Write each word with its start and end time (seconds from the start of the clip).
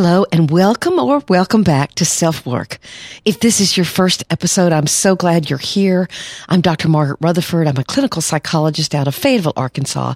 Hello 0.00 0.24
and 0.30 0.48
welcome 0.48 1.00
or 1.00 1.24
welcome 1.28 1.64
back 1.64 1.92
to 1.96 2.04
Self 2.04 2.46
Work. 2.46 2.78
If 3.24 3.40
this 3.40 3.60
is 3.60 3.76
your 3.76 3.84
first 3.84 4.22
episode, 4.30 4.72
I'm 4.72 4.86
so 4.86 5.16
glad 5.16 5.50
you're 5.50 5.58
here. 5.58 6.06
I'm 6.48 6.60
Dr. 6.60 6.88
Margaret 6.88 7.18
Rutherford. 7.20 7.66
I'm 7.66 7.78
a 7.78 7.82
clinical 7.82 8.22
psychologist 8.22 8.94
out 8.94 9.08
of 9.08 9.16
Fayetteville, 9.16 9.54
Arkansas, 9.56 10.14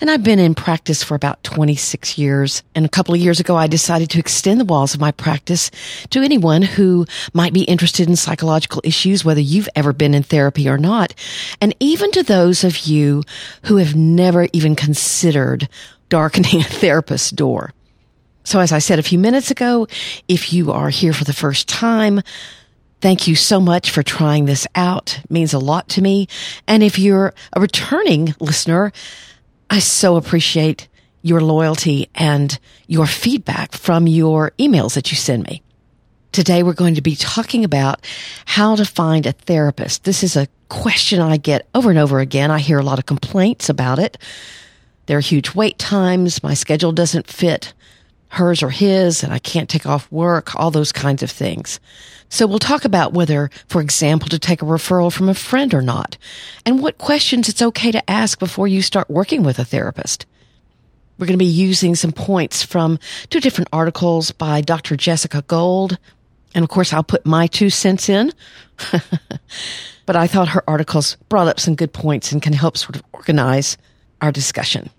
and 0.00 0.10
I've 0.10 0.24
been 0.24 0.38
in 0.38 0.54
practice 0.54 1.02
for 1.02 1.14
about 1.14 1.44
26 1.44 2.16
years. 2.16 2.62
And 2.74 2.86
a 2.86 2.88
couple 2.88 3.14
of 3.14 3.20
years 3.20 3.38
ago, 3.38 3.54
I 3.54 3.66
decided 3.66 4.08
to 4.08 4.18
extend 4.18 4.60
the 4.60 4.64
walls 4.64 4.94
of 4.94 5.00
my 5.00 5.12
practice 5.12 5.70
to 6.08 6.22
anyone 6.22 6.62
who 6.62 7.04
might 7.34 7.52
be 7.52 7.64
interested 7.64 8.08
in 8.08 8.16
psychological 8.16 8.80
issues, 8.82 9.26
whether 9.26 9.42
you've 9.42 9.68
ever 9.76 9.92
been 9.92 10.14
in 10.14 10.22
therapy 10.22 10.70
or 10.70 10.78
not, 10.78 11.12
and 11.60 11.76
even 11.80 12.10
to 12.12 12.22
those 12.22 12.64
of 12.64 12.78
you 12.86 13.24
who 13.64 13.76
have 13.76 13.94
never 13.94 14.48
even 14.54 14.74
considered 14.74 15.68
darkening 16.08 16.60
a 16.62 16.64
therapist's 16.64 17.30
door. 17.30 17.74
So 18.48 18.60
as 18.60 18.72
I 18.72 18.78
said 18.78 18.98
a 18.98 19.02
few 19.02 19.18
minutes 19.18 19.50
ago, 19.50 19.86
if 20.26 20.54
you 20.54 20.72
are 20.72 20.88
here 20.88 21.12
for 21.12 21.24
the 21.24 21.34
first 21.34 21.68
time, 21.68 22.22
thank 23.02 23.28
you 23.28 23.34
so 23.34 23.60
much 23.60 23.90
for 23.90 24.02
trying 24.02 24.46
this 24.46 24.66
out. 24.74 25.20
It 25.22 25.30
means 25.30 25.52
a 25.52 25.58
lot 25.58 25.90
to 25.90 26.00
me. 26.00 26.28
And 26.66 26.82
if 26.82 26.98
you're 26.98 27.34
a 27.52 27.60
returning 27.60 28.34
listener, 28.40 28.90
I 29.68 29.80
so 29.80 30.16
appreciate 30.16 30.88
your 31.20 31.42
loyalty 31.42 32.08
and 32.14 32.58
your 32.86 33.04
feedback 33.04 33.72
from 33.72 34.06
your 34.06 34.52
emails 34.58 34.94
that 34.94 35.10
you 35.10 35.18
send 35.18 35.44
me. 35.44 35.62
Today 36.32 36.62
we're 36.62 36.72
going 36.72 36.94
to 36.94 37.02
be 37.02 37.16
talking 37.16 37.64
about 37.64 38.02
how 38.46 38.76
to 38.76 38.86
find 38.86 39.26
a 39.26 39.32
therapist. 39.32 40.04
This 40.04 40.22
is 40.22 40.36
a 40.36 40.48
question 40.70 41.20
I 41.20 41.36
get 41.36 41.68
over 41.74 41.90
and 41.90 41.98
over 41.98 42.18
again. 42.18 42.50
I 42.50 42.60
hear 42.60 42.78
a 42.78 42.82
lot 42.82 42.98
of 42.98 43.04
complaints 43.04 43.68
about 43.68 43.98
it. 43.98 44.16
There 45.04 45.18
are 45.18 45.20
huge 45.20 45.54
wait 45.54 45.78
times. 45.78 46.42
My 46.42 46.54
schedule 46.54 46.92
doesn't 46.92 47.26
fit 47.26 47.74
hers 48.28 48.62
or 48.62 48.70
his, 48.70 49.22
and 49.22 49.32
I 49.32 49.38
can't 49.38 49.68
take 49.68 49.86
off 49.86 50.10
work, 50.12 50.54
all 50.54 50.70
those 50.70 50.92
kinds 50.92 51.22
of 51.22 51.30
things. 51.30 51.80
So 52.28 52.46
we'll 52.46 52.58
talk 52.58 52.84
about 52.84 53.14
whether, 53.14 53.50
for 53.68 53.80
example, 53.80 54.28
to 54.28 54.38
take 54.38 54.60
a 54.60 54.66
referral 54.66 55.12
from 55.12 55.28
a 55.28 55.34
friend 55.34 55.72
or 55.72 55.82
not, 55.82 56.18
and 56.66 56.82
what 56.82 56.98
questions 56.98 57.48
it's 57.48 57.62
okay 57.62 57.90
to 57.90 58.10
ask 58.10 58.38
before 58.38 58.68
you 58.68 58.82
start 58.82 59.08
working 59.08 59.42
with 59.42 59.58
a 59.58 59.64
therapist. 59.64 60.26
We're 61.18 61.26
going 61.26 61.38
to 61.38 61.44
be 61.44 61.46
using 61.46 61.94
some 61.94 62.12
points 62.12 62.62
from 62.62 62.98
two 63.30 63.40
different 63.40 63.70
articles 63.72 64.30
by 64.30 64.60
Dr. 64.60 64.96
Jessica 64.96 65.42
Gold. 65.48 65.98
And 66.54 66.62
of 66.62 66.70
course, 66.70 66.92
I'll 66.92 67.02
put 67.02 67.26
my 67.26 67.48
two 67.48 67.70
cents 67.70 68.08
in. 68.08 68.32
but 70.06 70.14
I 70.14 70.28
thought 70.28 70.48
her 70.48 70.62
articles 70.68 71.16
brought 71.28 71.48
up 71.48 71.58
some 71.58 71.74
good 71.74 71.92
points 71.92 72.30
and 72.30 72.40
can 72.40 72.52
help 72.52 72.76
sort 72.76 72.94
of 72.94 73.02
organize 73.12 73.76
our 74.20 74.30
discussion. 74.30 74.90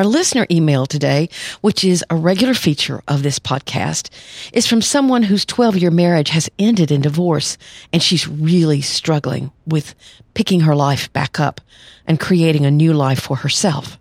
Our 0.00 0.06
listener 0.06 0.46
email 0.50 0.86
today, 0.86 1.28
which 1.60 1.84
is 1.84 2.02
a 2.08 2.16
regular 2.16 2.54
feature 2.54 3.02
of 3.06 3.22
this 3.22 3.38
podcast, 3.38 4.08
is 4.50 4.66
from 4.66 4.80
someone 4.80 5.22
whose 5.22 5.44
12 5.44 5.76
year 5.76 5.90
marriage 5.90 6.30
has 6.30 6.48
ended 6.58 6.90
in 6.90 7.02
divorce 7.02 7.58
and 7.92 8.02
she's 8.02 8.26
really 8.26 8.80
struggling 8.80 9.52
with 9.66 9.94
picking 10.32 10.60
her 10.60 10.74
life 10.74 11.12
back 11.12 11.38
up 11.38 11.60
and 12.06 12.18
creating 12.18 12.64
a 12.64 12.70
new 12.70 12.94
life 12.94 13.20
for 13.20 13.36
herself. 13.36 13.98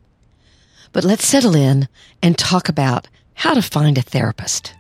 But 0.94 1.04
let's 1.04 1.28
settle 1.28 1.54
in 1.54 1.90
and 2.24 2.38
talk 2.38 2.70
about 2.70 3.10
how 3.34 3.54
to 3.54 3.62
find 3.62 3.98
a 3.98 4.02
therapist. 4.02 4.74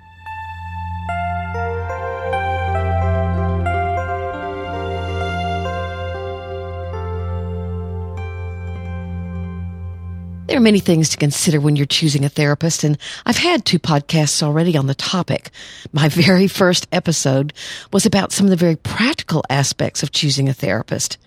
There 10.49 10.57
are 10.57 10.61
many 10.61 10.79
things 10.79 11.09
to 11.09 11.17
consider 11.17 11.61
when 11.61 11.75
you're 11.75 11.85
choosing 11.85 12.25
a 12.25 12.29
therapist, 12.29 12.83
and 12.83 12.97
I've 13.23 13.37
had 13.37 13.65
two 13.65 13.77
podcasts 13.77 14.41
already 14.41 14.75
on 14.75 14.87
the 14.87 14.95
topic. 14.95 15.51
My 15.93 16.09
very 16.09 16.47
first 16.47 16.87
episode 16.91 17.53
was 17.93 18.07
about 18.07 18.31
some 18.31 18.47
of 18.47 18.49
the 18.49 18.55
very 18.55 18.75
practical 18.75 19.43
aspects 19.47 20.01
of 20.01 20.11
choosing 20.11 20.49
a 20.49 20.53
therapist. 20.53 21.19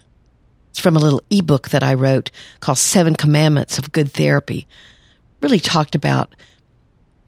It's 0.71 0.81
from 0.81 0.97
a 0.97 0.99
little 0.99 1.23
ebook 1.31 1.69
that 1.69 1.85
I 1.85 1.95
wrote 1.95 2.33
called 2.59 2.79
Seven 2.79 3.15
Commandments 3.15 3.79
of 3.79 3.93
Good 3.93 4.11
Therapy. 4.11 4.67
Really 5.41 5.61
talked 5.61 5.95
about 5.95 6.35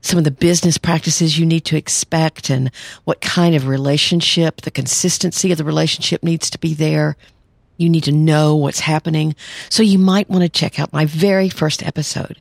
some 0.00 0.18
of 0.18 0.24
the 0.24 0.32
business 0.32 0.78
practices 0.78 1.38
you 1.38 1.46
need 1.46 1.64
to 1.66 1.76
expect 1.76 2.50
and 2.50 2.72
what 3.04 3.20
kind 3.20 3.54
of 3.54 3.68
relationship, 3.68 4.62
the 4.62 4.72
consistency 4.72 5.52
of 5.52 5.58
the 5.58 5.64
relationship 5.64 6.24
needs 6.24 6.50
to 6.50 6.58
be 6.58 6.74
there 6.74 7.16
you 7.76 7.88
need 7.88 8.04
to 8.04 8.12
know 8.12 8.56
what's 8.56 8.80
happening. 8.80 9.34
So 9.68 9.82
you 9.82 9.98
might 9.98 10.30
want 10.30 10.42
to 10.42 10.48
check 10.48 10.78
out 10.78 10.92
my 10.92 11.06
very 11.06 11.48
first 11.48 11.82
episode. 11.82 12.40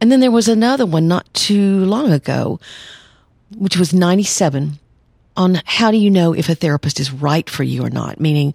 And 0.00 0.12
then 0.12 0.20
there 0.20 0.30
was 0.30 0.48
another 0.48 0.86
one 0.86 1.08
not 1.08 1.32
too 1.34 1.84
long 1.84 2.12
ago, 2.12 2.60
which 3.56 3.76
was 3.76 3.92
97 3.92 4.78
on 5.36 5.62
how 5.64 5.90
do 5.90 5.96
you 5.96 6.10
know 6.10 6.34
if 6.34 6.48
a 6.48 6.54
therapist 6.54 7.00
is 7.00 7.12
right 7.12 7.48
for 7.48 7.62
you 7.62 7.84
or 7.84 7.90
not? 7.90 8.20
Meaning 8.20 8.54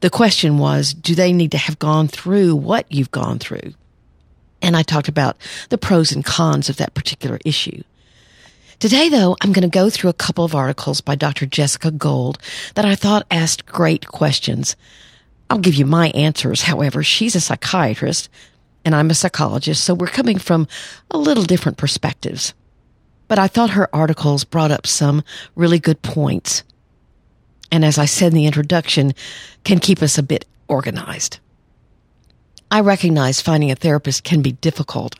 the 0.00 0.10
question 0.10 0.58
was, 0.58 0.92
do 0.92 1.14
they 1.14 1.32
need 1.32 1.52
to 1.52 1.58
have 1.58 1.78
gone 1.78 2.08
through 2.08 2.54
what 2.56 2.90
you've 2.90 3.10
gone 3.10 3.38
through? 3.38 3.74
And 4.60 4.76
I 4.76 4.82
talked 4.82 5.08
about 5.08 5.36
the 5.68 5.78
pros 5.78 6.12
and 6.12 6.24
cons 6.24 6.68
of 6.68 6.76
that 6.76 6.94
particular 6.94 7.38
issue. 7.44 7.82
Today, 8.80 9.08
though, 9.08 9.36
I'm 9.40 9.52
going 9.52 9.68
to 9.68 9.68
go 9.68 9.90
through 9.90 10.10
a 10.10 10.14
couple 10.14 10.44
of 10.44 10.54
articles 10.54 11.00
by 11.00 11.16
Dr. 11.16 11.46
Jessica 11.46 11.90
Gold 11.90 12.38
that 12.74 12.84
I 12.84 12.94
thought 12.94 13.26
asked 13.28 13.66
great 13.66 14.06
questions 14.06 14.76
I'll 15.50 15.58
give 15.58 15.74
you 15.74 15.86
my 15.86 16.08
answers. 16.10 16.62
However, 16.62 17.02
she's 17.02 17.34
a 17.34 17.40
psychiatrist 17.40 18.28
and 18.84 18.94
I'm 18.94 19.10
a 19.10 19.14
psychologist, 19.14 19.84
so 19.84 19.94
we're 19.94 20.06
coming 20.06 20.38
from 20.38 20.66
a 21.10 21.18
little 21.18 21.44
different 21.44 21.78
perspectives. 21.78 22.54
But 23.28 23.38
I 23.38 23.46
thought 23.46 23.70
her 23.70 23.94
articles 23.94 24.44
brought 24.44 24.70
up 24.70 24.86
some 24.86 25.22
really 25.54 25.78
good 25.78 26.00
points. 26.02 26.62
And 27.70 27.84
as 27.84 27.98
I 27.98 28.06
said 28.06 28.28
in 28.28 28.34
the 28.34 28.46
introduction, 28.46 29.12
can 29.64 29.78
keep 29.78 30.02
us 30.02 30.16
a 30.16 30.22
bit 30.22 30.46
organized. 30.68 31.38
I 32.70 32.80
recognize 32.80 33.40
finding 33.40 33.70
a 33.70 33.76
therapist 33.76 34.24
can 34.24 34.42
be 34.42 34.52
difficult. 34.52 35.16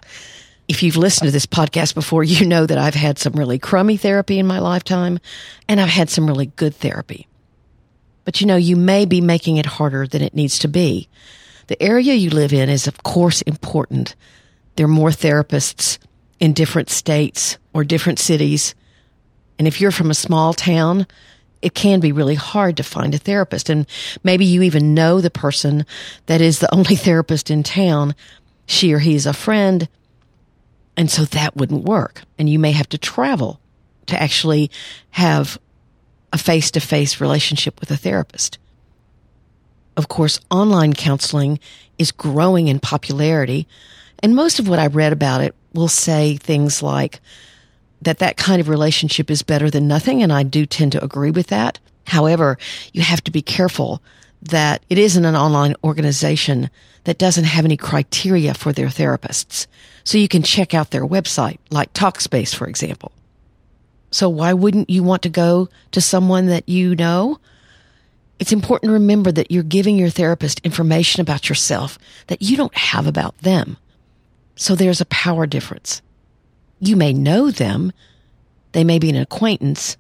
If 0.67 0.83
you've 0.83 0.97
listened 0.97 1.29
to 1.29 1.33
this 1.33 1.47
podcast 1.47 1.95
before, 1.95 2.25
you 2.25 2.47
know 2.47 2.67
that 2.67 2.79
I've 2.79 2.95
had 2.95 3.19
some 3.19 3.35
really 3.35 3.59
crummy 3.59 3.97
therapy 3.97 4.39
in 4.39 4.47
my 4.47 4.59
lifetime 4.59 5.19
and 5.69 5.81
I've 5.81 5.89
had 5.89 6.11
some 6.11 6.27
really 6.27 6.47
good 6.47 6.75
therapy. 6.75 7.28
But 8.29 8.43
you 8.43 8.47
know, 8.47 8.57
you 8.57 8.77
may 8.77 9.07
be 9.07 9.23
making 9.23 9.57
it 9.57 9.65
harder 9.65 10.07
than 10.07 10.21
it 10.21 10.35
needs 10.35 10.59
to 10.59 10.69
be. 10.69 11.09
The 11.69 11.83
area 11.83 12.13
you 12.13 12.29
live 12.29 12.53
in 12.53 12.69
is, 12.69 12.87
of 12.87 13.03
course, 13.03 13.41
important. 13.41 14.15
There 14.77 14.85
are 14.85 14.87
more 14.87 15.09
therapists 15.09 15.97
in 16.39 16.53
different 16.53 16.91
states 16.91 17.57
or 17.73 17.85
different 17.85 18.19
cities. 18.19 18.75
And 19.59 19.67
if 19.67 19.81
you're 19.81 19.91
from 19.91 20.11
a 20.11 20.15
small 20.15 20.53
town, 20.53 21.07
it 21.63 21.73
can 21.73 22.01
be 22.01 22.13
really 22.13 22.35
hard 22.35 22.77
to 22.77 22.83
find 22.83 23.15
a 23.15 23.19
therapist. 23.19 23.71
And 23.71 23.87
maybe 24.23 24.45
you 24.45 24.61
even 24.61 24.93
know 24.93 25.23
the 25.23 25.31
person 25.31 25.87
that 26.27 26.43
is 26.43 26.59
the 26.59 26.75
only 26.75 26.97
therapist 26.97 27.51
in 27.51 27.63
town. 27.63 28.15
She 28.67 28.93
or 28.93 28.99
he 28.99 29.15
is 29.15 29.25
a 29.25 29.33
friend. 29.33 29.89
And 30.99 31.11
so 31.11 31.25
that 31.25 31.57
wouldn't 31.57 31.85
work. 31.85 32.25
And 32.39 32.47
you 32.47 32.59
may 32.59 32.73
have 32.73 32.91
to 32.91 32.99
travel 32.99 33.59
to 34.05 34.23
actually 34.23 34.71
have 35.13 35.59
a 36.33 36.39
face 36.39 36.71
to 36.73 36.81
face 36.81 37.21
relationship 37.21 37.81
with 37.81 37.91
a 37.91 37.97
therapist. 37.97 38.59
Of 39.97 40.09
course, 40.09 40.41
online 40.51 40.93
counseling 40.93 41.59
is 41.99 42.13
growing 42.13 42.69
in 42.69 42.81
popularity, 42.81 43.67
and 44.21 44.37
most 44.37 44.59
of 44.59 44.69
what 44.69 44.79
I 44.79 44.87
read 44.87 45.13
about 45.13 45.41
it 45.41 45.55
will 45.73 45.89
say 45.89 46.37
things 46.37 46.83
like 46.83 47.21
that 48.03 48.19
that 48.19 48.37
kind 48.37 48.61
of 48.61 48.69
relationship 48.69 49.31
is 49.31 49.43
better 49.43 49.71
than 49.71 49.89
nothing, 49.89 50.23
and 50.23 50.33
I 50.33 50.43
do 50.45 50.67
tend 50.67 50.93
to 50.93 51.05
agree 51.05 51.31
with 51.31 51.49
that. 51.49 51.79
However, 52.07 52.59
you 52.93 53.03
have 53.03 53.23
to 53.25 53.31
be 53.31 53.43
careful 53.43 54.03
that 54.41 54.85
it 54.89 54.99
isn't 54.99 55.25
an 55.25 55.35
online 55.35 55.75
organization 55.83 56.71
that 57.05 57.19
doesn't 57.19 57.45
have 57.45 57.65
any 57.65 57.77
criteria 57.77 58.55
for 58.55 58.73
their 58.73 58.87
therapists. 58.87 59.67
So 60.05 60.17
you 60.17 60.29
can 60.29 60.43
check 60.43 60.75
out 60.75 60.91
their 60.91 61.07
website, 61.07 61.59
like 61.71 61.93
Talkspace, 61.93 62.55
for 62.55 62.67
example. 62.67 63.13
So 64.11 64.29
why 64.29 64.53
wouldn't 64.53 64.91
you 64.91 65.03
want 65.03 65.23
to 65.23 65.29
go 65.29 65.69
to 65.93 66.01
someone 66.01 66.47
that 66.47 66.69
you 66.69 66.95
know? 66.95 67.39
It's 68.39 68.53
important 68.53 68.89
to 68.89 68.95
remember 68.95 69.33
that 69.33 69.51
you're 69.51 69.63
giving 69.63 69.99
your 69.99 70.11
therapist 70.11 70.61
information 70.65 71.21
about 71.21 71.49
yourself 71.49 71.99
that 72.29 72.43
you 72.43 72.57
don't 72.57 72.77
have 72.77 73.07
about 73.07 73.37
them. 73.39 73.77
So 74.57 74.75
there's 74.75 75.01
a 75.01 75.07
power 75.07 75.47
difference. 75.47 76.03
You 76.81 76.97
may 76.97 77.13
know 77.13 77.51
them. 77.51 77.93
They 78.73 78.85
may 78.85 78.99
be 78.99 79.11
an 79.11 79.17
acquaintance, 79.17 79.97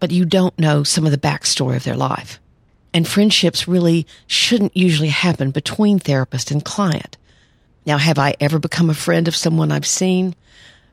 but 0.00 0.10
you 0.10 0.24
don't 0.24 0.58
know 0.58 0.82
some 0.82 1.04
of 1.04 1.12
the 1.12 1.18
backstory 1.18 1.76
of 1.76 1.84
their 1.84 1.96
life. 1.96 2.40
And 2.92 3.06
friendships 3.06 3.66
really 3.66 4.06
shouldn't 4.26 4.76
usually 4.76 5.08
happen 5.08 5.50
between 5.50 5.98
therapist 5.98 6.50
and 6.50 6.64
client. 6.64 7.16
Now, 7.86 7.98
have 7.98 8.18
I 8.18 8.34
ever 8.40 8.58
become 8.58 8.88
a 8.88 8.94
friend 8.94 9.28
of 9.28 9.36
someone 9.36 9.72
I've 9.72 9.86
seen? 9.86 10.34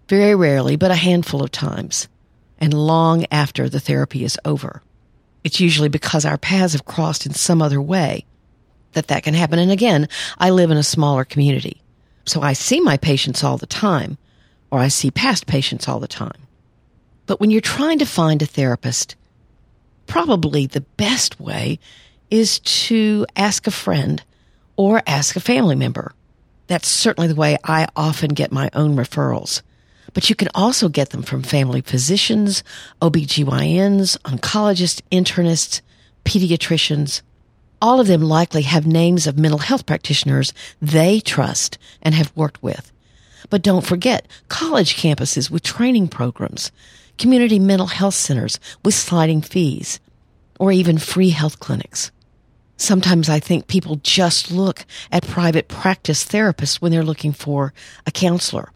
Very 0.07 0.36
rarely, 0.36 0.75
but 0.75 0.92
a 0.92 0.95
handful 0.95 1.44
of 1.44 1.51
times, 1.51 2.07
and 2.62 2.74
long 2.74 3.25
after 3.31 3.68
the 3.68 3.80
therapy 3.80 4.24
is 4.24 4.40
over. 4.46 4.81
It's 5.44 5.60
usually 5.60 5.90
because 5.90 6.24
our 6.24 6.38
paths 6.38 6.74
have 6.74 6.86
crossed 6.86 7.25
in 7.25 7.34
some 7.34 7.62
other 7.62 7.81
way 7.81 8.25
that 8.94 9.08
that 9.08 9.24
can 9.24 9.34
happen. 9.34 9.58
And 9.58 9.72
again, 9.72 10.08
I 10.38 10.52
live 10.52 10.69
in 10.69 10.78
a 10.78 10.84
smaller 10.84 11.25
community, 11.25 11.81
so 12.25 12.42
I 12.42 12.54
see 12.54 12.80
my 12.80 12.98
patients 12.98 13.44
all 13.44 13.58
the 13.58 13.66
time, 13.66 14.18
or 14.69 14.80
I 14.80 14.90
see 14.90 15.10
past 15.10 15.48
patients 15.48 15.88
all 15.88 16.00
the 16.00 16.08
time. 16.08 16.48
But 17.25 17.40
when 17.40 17.50
you're 17.50 17.62
trying 17.62 18.00
to 18.00 18.06
find 18.06 18.42
a 18.42 18.46
therapist, 18.46 19.16
probably 20.06 20.68
the 20.68 20.81
best 20.81 21.40
way 21.40 21.80
is 22.30 22.60
to 22.60 23.25
ask 23.36 23.66
a 23.66 23.72
friend 23.72 24.24
or 24.78 25.02
ask 25.08 25.36
a 25.36 25.40
family 25.40 25.75
member. 25.75 26.13
That's 26.68 26.88
certainly 26.88 27.28
the 27.28 27.36
way 27.36 27.58
I 27.63 27.88
often 27.96 28.34
get 28.34 28.52
my 28.52 28.69
own 28.74 28.96
referrals. 28.96 29.62
But 30.13 30.30
you 30.30 30.36
can 30.36 30.50
also 30.54 30.90
get 30.90 31.12
them 31.12 31.24
from 31.24 31.44
family 31.44 31.81
physicians, 31.81 32.63
OBGYNs, 33.02 34.18
oncologists, 34.19 35.02
internists, 35.12 35.81
pediatricians. 36.25 37.22
All 37.81 38.00
of 38.00 38.08
them 38.08 38.22
likely 38.22 38.63
have 38.63 38.86
names 38.86 39.25
of 39.25 39.40
mental 39.40 39.60
health 39.60 39.86
practitioners 39.86 40.54
they 40.81 41.19
trust 41.19 41.78
and 42.02 42.13
have 42.13 42.36
worked 42.36 42.62
with. 42.62 42.92
But 43.50 43.63
don't 43.63 43.86
forget 43.86 44.28
college 44.50 44.96
campuses 44.96 45.50
with 45.50 45.63
training 45.63 46.10
programs, 46.10 46.72
community 47.18 47.60
mental 47.60 47.88
health 47.88 48.13
centers 48.13 48.60
with 48.84 48.94
sliding 48.94 49.42
fees, 49.42 50.00
or 50.60 50.72
even 50.72 50.98
free 50.98 51.30
health 51.30 51.60
clinics. 51.60 52.12
Sometimes 52.78 53.30
I 53.30 53.40
think 53.40 53.68
people 53.68 53.98
just 53.98 54.52
look 54.52 54.86
at 55.12 55.28
private 55.28 55.68
practice 55.68 56.25
therapists 56.25 56.81
when 56.81 56.92
they're 56.92 57.04
looking 57.04 57.31
for 57.31 57.74
a 58.06 58.12
counselor. 58.12 58.72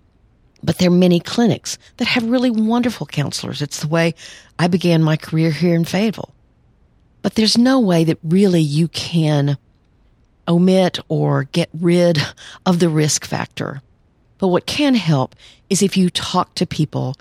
But 0.66 0.80
there 0.80 0.90
are 0.90 0.94
many 0.94 1.20
clinics 1.20 1.78
that 1.98 2.08
have 2.08 2.26
really 2.26 2.50
wonderful 2.50 3.06
counselors. 3.06 3.62
It's 3.62 3.82
the 3.82 3.88
way 3.88 4.16
I 4.58 4.68
began 4.68 5.04
my 5.04 5.16
career 5.16 5.52
here 5.52 5.76
in 5.76 5.86
Fayetteville. 5.86 6.34
But 7.22 7.36
there's 7.36 7.58
no 7.58 7.80
way 7.80 8.04
that 8.04 8.18
really 8.24 8.62
you 8.62 8.88
can 8.88 9.58
omit 10.48 11.00
or 11.08 11.44
get 11.46 11.70
rid 11.74 12.20
of 12.66 12.80
the 12.80 12.90
risk 12.90 13.26
factor. 13.26 13.82
But 14.40 14.48
what 14.50 14.66
can 14.66 14.96
help 14.96 15.36
is 15.70 15.82
if 15.82 15.96
you 15.96 16.10
talk 16.10 16.56
to 16.56 16.66
people 16.66 17.16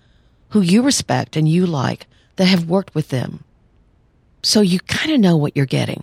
who 0.50 0.61
you 0.61 0.82
respect 0.82 1.37
and 1.37 1.49
you 1.49 1.67
like 1.67 2.06
that 2.37 2.47
have 2.47 2.69
worked 2.69 2.94
with 2.94 3.08
them. 3.08 3.44
So 4.43 4.61
you 4.61 4.79
kind 4.81 5.12
of 5.12 5.20
know 5.20 5.37
what 5.37 5.56
you're 5.56 5.67
getting. 5.67 6.02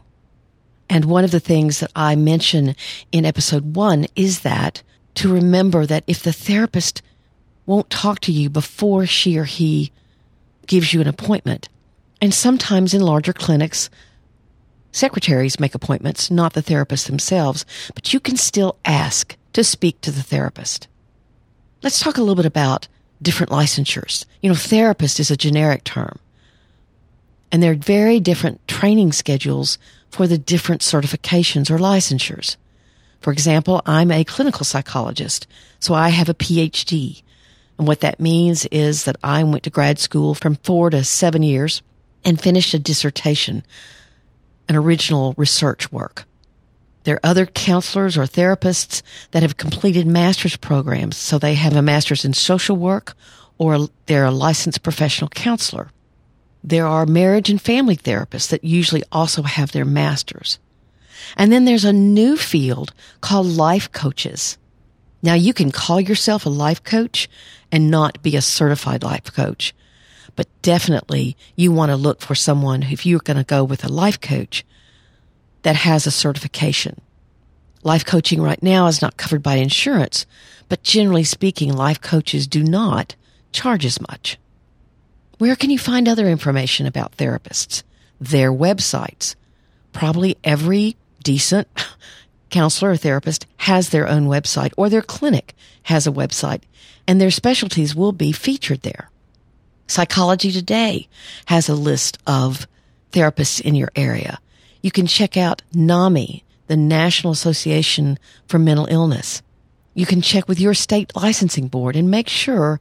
And 0.89 1.05
one 1.05 1.23
of 1.23 1.31
the 1.31 1.39
things 1.39 1.79
that 1.79 1.91
I 1.95 2.15
mention 2.15 2.75
in 3.11 3.25
episode 3.25 3.75
one 3.75 4.07
is 4.15 4.41
that 4.41 4.83
to 5.15 5.31
remember 5.31 5.85
that 5.85 6.03
if 6.07 6.23
the 6.23 6.33
therapist 6.33 7.01
won't 7.71 7.89
talk 7.89 8.19
to 8.19 8.33
you 8.33 8.49
before 8.49 9.05
she 9.05 9.37
or 9.37 9.45
he 9.45 9.93
gives 10.67 10.93
you 10.93 10.99
an 10.99 11.07
appointment. 11.07 11.69
And 12.21 12.33
sometimes 12.33 12.93
in 12.93 13.01
larger 13.01 13.31
clinics, 13.31 13.89
secretaries 14.91 15.57
make 15.57 15.73
appointments, 15.73 16.29
not 16.29 16.51
the 16.51 16.61
therapists 16.61 17.07
themselves, 17.07 17.65
but 17.95 18.13
you 18.13 18.19
can 18.19 18.35
still 18.35 18.75
ask 18.83 19.37
to 19.53 19.63
speak 19.63 20.01
to 20.01 20.11
the 20.11 20.21
therapist. 20.21 20.89
Let's 21.81 21.99
talk 21.99 22.17
a 22.17 22.19
little 22.19 22.35
bit 22.35 22.45
about 22.45 22.89
different 23.21 23.53
licensures. 23.53 24.25
You 24.41 24.49
know, 24.49 24.55
therapist 24.55 25.19
is 25.21 25.31
a 25.31 25.37
generic 25.37 25.85
term. 25.85 26.19
And 27.53 27.63
there 27.63 27.71
are 27.71 27.75
very 27.75 28.19
different 28.19 28.67
training 28.67 29.13
schedules 29.13 29.77
for 30.09 30.27
the 30.27 30.37
different 30.37 30.81
certifications 30.81 31.71
or 31.71 31.77
licensures. 31.77 32.57
For 33.21 33.31
example, 33.31 33.81
I'm 33.85 34.11
a 34.11 34.25
clinical 34.25 34.65
psychologist, 34.65 35.47
so 35.79 35.93
I 35.93 36.09
have 36.09 36.27
a 36.27 36.33
PhD. 36.33 37.23
And 37.81 37.87
what 37.87 38.01
that 38.01 38.19
means 38.19 38.67
is 38.67 39.05
that 39.05 39.15
I 39.23 39.43
went 39.43 39.63
to 39.63 39.71
grad 39.71 39.97
school 39.97 40.35
from 40.35 40.53
four 40.57 40.91
to 40.91 41.03
seven 41.03 41.41
years 41.41 41.81
and 42.23 42.39
finished 42.39 42.75
a 42.75 42.79
dissertation, 42.79 43.63
an 44.69 44.75
original 44.75 45.33
research 45.35 45.91
work. 45.91 46.25
There 47.05 47.15
are 47.15 47.25
other 47.31 47.47
counselors 47.47 48.19
or 48.19 48.25
therapists 48.25 49.01
that 49.31 49.41
have 49.41 49.57
completed 49.57 50.05
master's 50.05 50.55
programs. 50.57 51.17
So 51.17 51.39
they 51.39 51.55
have 51.55 51.75
a 51.75 51.81
master's 51.81 52.23
in 52.23 52.33
social 52.33 52.77
work 52.77 53.15
or 53.57 53.87
they're 54.05 54.25
a 54.25 54.29
licensed 54.29 54.83
professional 54.83 55.31
counselor. 55.31 55.89
There 56.63 56.85
are 56.85 57.07
marriage 57.07 57.49
and 57.49 57.59
family 57.59 57.97
therapists 57.97 58.49
that 58.49 58.63
usually 58.63 59.01
also 59.11 59.41
have 59.41 59.71
their 59.71 59.85
masters. 59.85 60.59
And 61.35 61.51
then 61.51 61.65
there's 61.65 61.85
a 61.85 61.91
new 61.91 62.37
field 62.37 62.93
called 63.21 63.47
life 63.47 63.91
coaches. 63.91 64.59
Now 65.23 65.33
you 65.33 65.51
can 65.51 65.71
call 65.71 65.99
yourself 65.99 66.45
a 66.45 66.49
life 66.49 66.83
coach 66.83 67.27
and 67.71 67.91
not 67.91 68.21
be 68.21 68.35
a 68.35 68.41
certified 68.41 69.03
life 69.03 69.33
coach. 69.33 69.73
But 70.35 70.47
definitely 70.61 71.35
you 71.55 71.71
want 71.71 71.91
to 71.91 71.95
look 71.95 72.21
for 72.21 72.35
someone, 72.35 72.83
if 72.83 73.05
you're 73.05 73.19
going 73.19 73.37
to 73.37 73.43
go 73.43 73.63
with 73.63 73.83
a 73.83 73.91
life 73.91 74.19
coach, 74.19 74.65
that 75.63 75.75
has 75.75 76.07
a 76.07 76.11
certification. 76.11 77.01
Life 77.83 78.05
coaching 78.05 78.41
right 78.41 78.61
now 78.61 78.87
is 78.87 79.01
not 79.01 79.17
covered 79.17 79.43
by 79.43 79.55
insurance, 79.55 80.25
but 80.69 80.83
generally 80.83 81.23
speaking, 81.23 81.73
life 81.73 81.99
coaches 81.99 82.47
do 82.47 82.63
not 82.63 83.15
charge 83.51 83.85
as 83.85 83.99
much. 84.01 84.37
Where 85.37 85.55
can 85.55 85.69
you 85.69 85.79
find 85.79 86.07
other 86.07 86.27
information 86.27 86.85
about 86.85 87.17
therapists? 87.17 87.83
Their 88.19 88.53
websites. 88.53 89.35
Probably 89.91 90.37
every 90.43 90.95
decent 91.23 91.67
counselor 92.51 92.91
or 92.91 92.97
therapist 92.97 93.47
has 93.57 93.89
their 93.89 94.07
own 94.07 94.27
website 94.27 94.73
or 94.77 94.89
their 94.89 95.01
clinic 95.01 95.55
has 95.83 96.05
a 96.05 96.11
website 96.11 96.61
and 97.07 97.19
their 97.19 97.31
specialties 97.31 97.95
will 97.95 98.11
be 98.11 98.31
featured 98.31 98.81
there. 98.81 99.09
Psychology 99.87 100.51
Today 100.51 101.07
has 101.47 101.67
a 101.67 101.75
list 101.75 102.17
of 102.27 102.67
therapists 103.11 103.59
in 103.59 103.75
your 103.75 103.91
area. 103.95 104.39
You 104.81 104.91
can 104.91 105.07
check 105.07 105.35
out 105.35 105.63
NAMI, 105.73 106.43
the 106.67 106.77
National 106.77 107.33
Association 107.33 108.17
for 108.47 108.57
Mental 108.57 108.87
Illness. 108.89 109.41
You 109.93 110.05
can 110.05 110.21
check 110.21 110.47
with 110.47 110.59
your 110.59 110.73
state 110.73 111.15
licensing 111.15 111.67
board 111.67 111.95
and 111.95 112.09
make 112.09 112.29
sure 112.29 112.79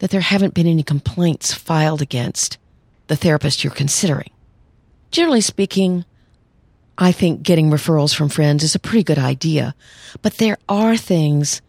that 0.00 0.10
there 0.10 0.20
haven't 0.20 0.54
been 0.54 0.66
any 0.66 0.82
complaints 0.82 1.54
filed 1.54 2.02
against 2.02 2.58
the 3.06 3.16
therapist 3.16 3.64
you're 3.64 3.72
considering. 3.72 4.30
Generally 5.10 5.40
speaking, 5.40 6.04
I 7.00 7.12
think 7.12 7.42
getting 7.42 7.70
referrals 7.70 8.14
from 8.14 8.28
friends 8.28 8.62
is 8.62 8.74
a 8.74 8.78
pretty 8.78 9.02
good 9.02 9.18
idea, 9.18 9.74
but 10.20 10.34
there 10.34 10.58
are 10.68 10.98
things 10.98 11.62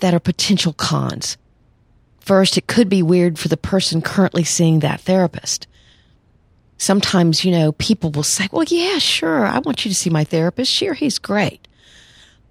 that 0.00 0.12
are 0.12 0.20
potential 0.20 0.74
cons. 0.74 1.38
First, 2.20 2.58
it 2.58 2.66
could 2.66 2.90
be 2.90 3.02
weird 3.02 3.38
for 3.38 3.48
the 3.48 3.56
person 3.56 4.02
currently 4.02 4.44
seeing 4.44 4.80
that 4.80 5.00
therapist. 5.00 5.66
Sometimes, 6.76 7.46
you 7.46 7.50
know, 7.50 7.72
people 7.72 8.10
will 8.10 8.22
say, 8.22 8.46
well, 8.52 8.64
yeah, 8.64 8.98
sure. 8.98 9.46
I 9.46 9.58
want 9.60 9.84
you 9.84 9.90
to 9.90 9.94
see 9.94 10.10
my 10.10 10.24
therapist. 10.24 10.70
Sure. 10.70 10.92
He's 10.92 11.18
great. 11.18 11.66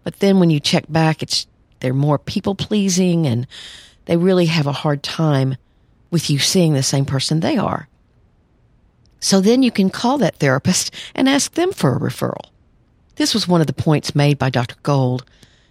But 0.03 0.19
then 0.19 0.39
when 0.39 0.49
you 0.49 0.59
check 0.59 0.85
back, 0.89 1.21
it's, 1.21 1.45
they're 1.81 1.93
more 1.93 2.17
people 2.17 2.55
pleasing 2.55 3.27
and 3.27 3.45
they 4.05 4.17
really 4.17 4.47
have 4.47 4.65
a 4.65 4.71
hard 4.71 5.03
time 5.03 5.55
with 6.09 6.29
you 6.29 6.39
seeing 6.39 6.73
the 6.73 6.83
same 6.83 7.05
person 7.05 7.39
they 7.39 7.57
are. 7.57 7.87
So 9.23 9.39
then 9.39 9.63
you 9.63 9.71
can 9.71 9.89
call 9.89 10.17
that 10.17 10.35
therapist 10.35 10.93
and 11.15 11.29
ask 11.29 11.53
them 11.53 11.71
for 11.71 11.95
a 11.95 11.99
referral. 11.99 12.49
This 13.15 13.33
was 13.33 13.47
one 13.47 13.61
of 13.61 13.67
the 13.67 13.73
points 13.73 14.13
made 14.13 14.37
by 14.37 14.49
Dr. 14.49 14.75
Gold. 14.83 15.23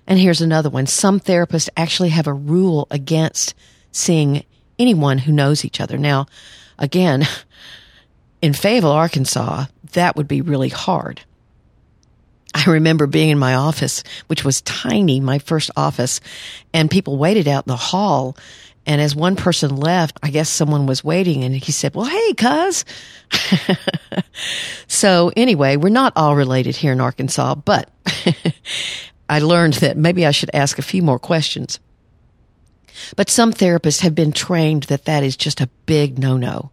And 0.06 0.18
here's 0.18 0.40
another 0.40 0.70
one. 0.70 0.86
Some 0.86 1.20
therapists 1.20 1.68
actually 1.76 2.08
have 2.08 2.26
a 2.26 2.32
rule 2.32 2.88
against 2.90 3.54
seeing 3.92 4.44
anyone 4.78 5.18
who 5.18 5.32
knows 5.32 5.66
each 5.66 5.82
other. 5.82 5.98
Now, 5.98 6.26
again, 6.78 7.28
in 8.42 8.54
Fayetteville, 8.54 8.90
Arkansas, 8.90 9.66
that 9.92 10.16
would 10.16 10.28
be 10.28 10.40
really 10.40 10.70
hard. 10.70 11.20
I 12.54 12.64
remember 12.70 13.06
being 13.06 13.28
in 13.28 13.38
my 13.38 13.54
office, 13.54 14.02
which 14.28 14.46
was 14.46 14.62
tiny, 14.62 15.20
my 15.20 15.38
first 15.38 15.70
office, 15.76 16.20
and 16.72 16.90
people 16.90 17.18
waited 17.18 17.46
out 17.48 17.66
in 17.66 17.70
the 17.70 17.76
hall 17.76 18.34
and 18.86 19.00
as 19.00 19.14
one 19.14 19.36
person 19.36 19.76
left, 19.76 20.18
I 20.22 20.30
guess 20.30 20.48
someone 20.48 20.86
was 20.86 21.04
waiting 21.04 21.44
and 21.44 21.54
he 21.54 21.72
said, 21.72 21.94
well, 21.94 22.06
hey, 22.06 22.34
cuz. 22.34 22.84
so 24.88 25.32
anyway, 25.36 25.76
we're 25.76 25.88
not 25.88 26.12
all 26.16 26.34
related 26.34 26.76
here 26.76 26.92
in 26.92 27.00
Arkansas, 27.00 27.54
but 27.54 27.88
I 29.28 29.38
learned 29.38 29.74
that 29.74 29.96
maybe 29.96 30.26
I 30.26 30.32
should 30.32 30.50
ask 30.52 30.78
a 30.78 30.82
few 30.82 31.02
more 31.02 31.18
questions. 31.18 31.78
But 33.16 33.30
some 33.30 33.52
therapists 33.52 34.00
have 34.00 34.14
been 34.14 34.32
trained 34.32 34.84
that 34.84 35.04
that 35.04 35.22
is 35.22 35.36
just 35.36 35.60
a 35.60 35.70
big 35.86 36.18
no-no. 36.18 36.70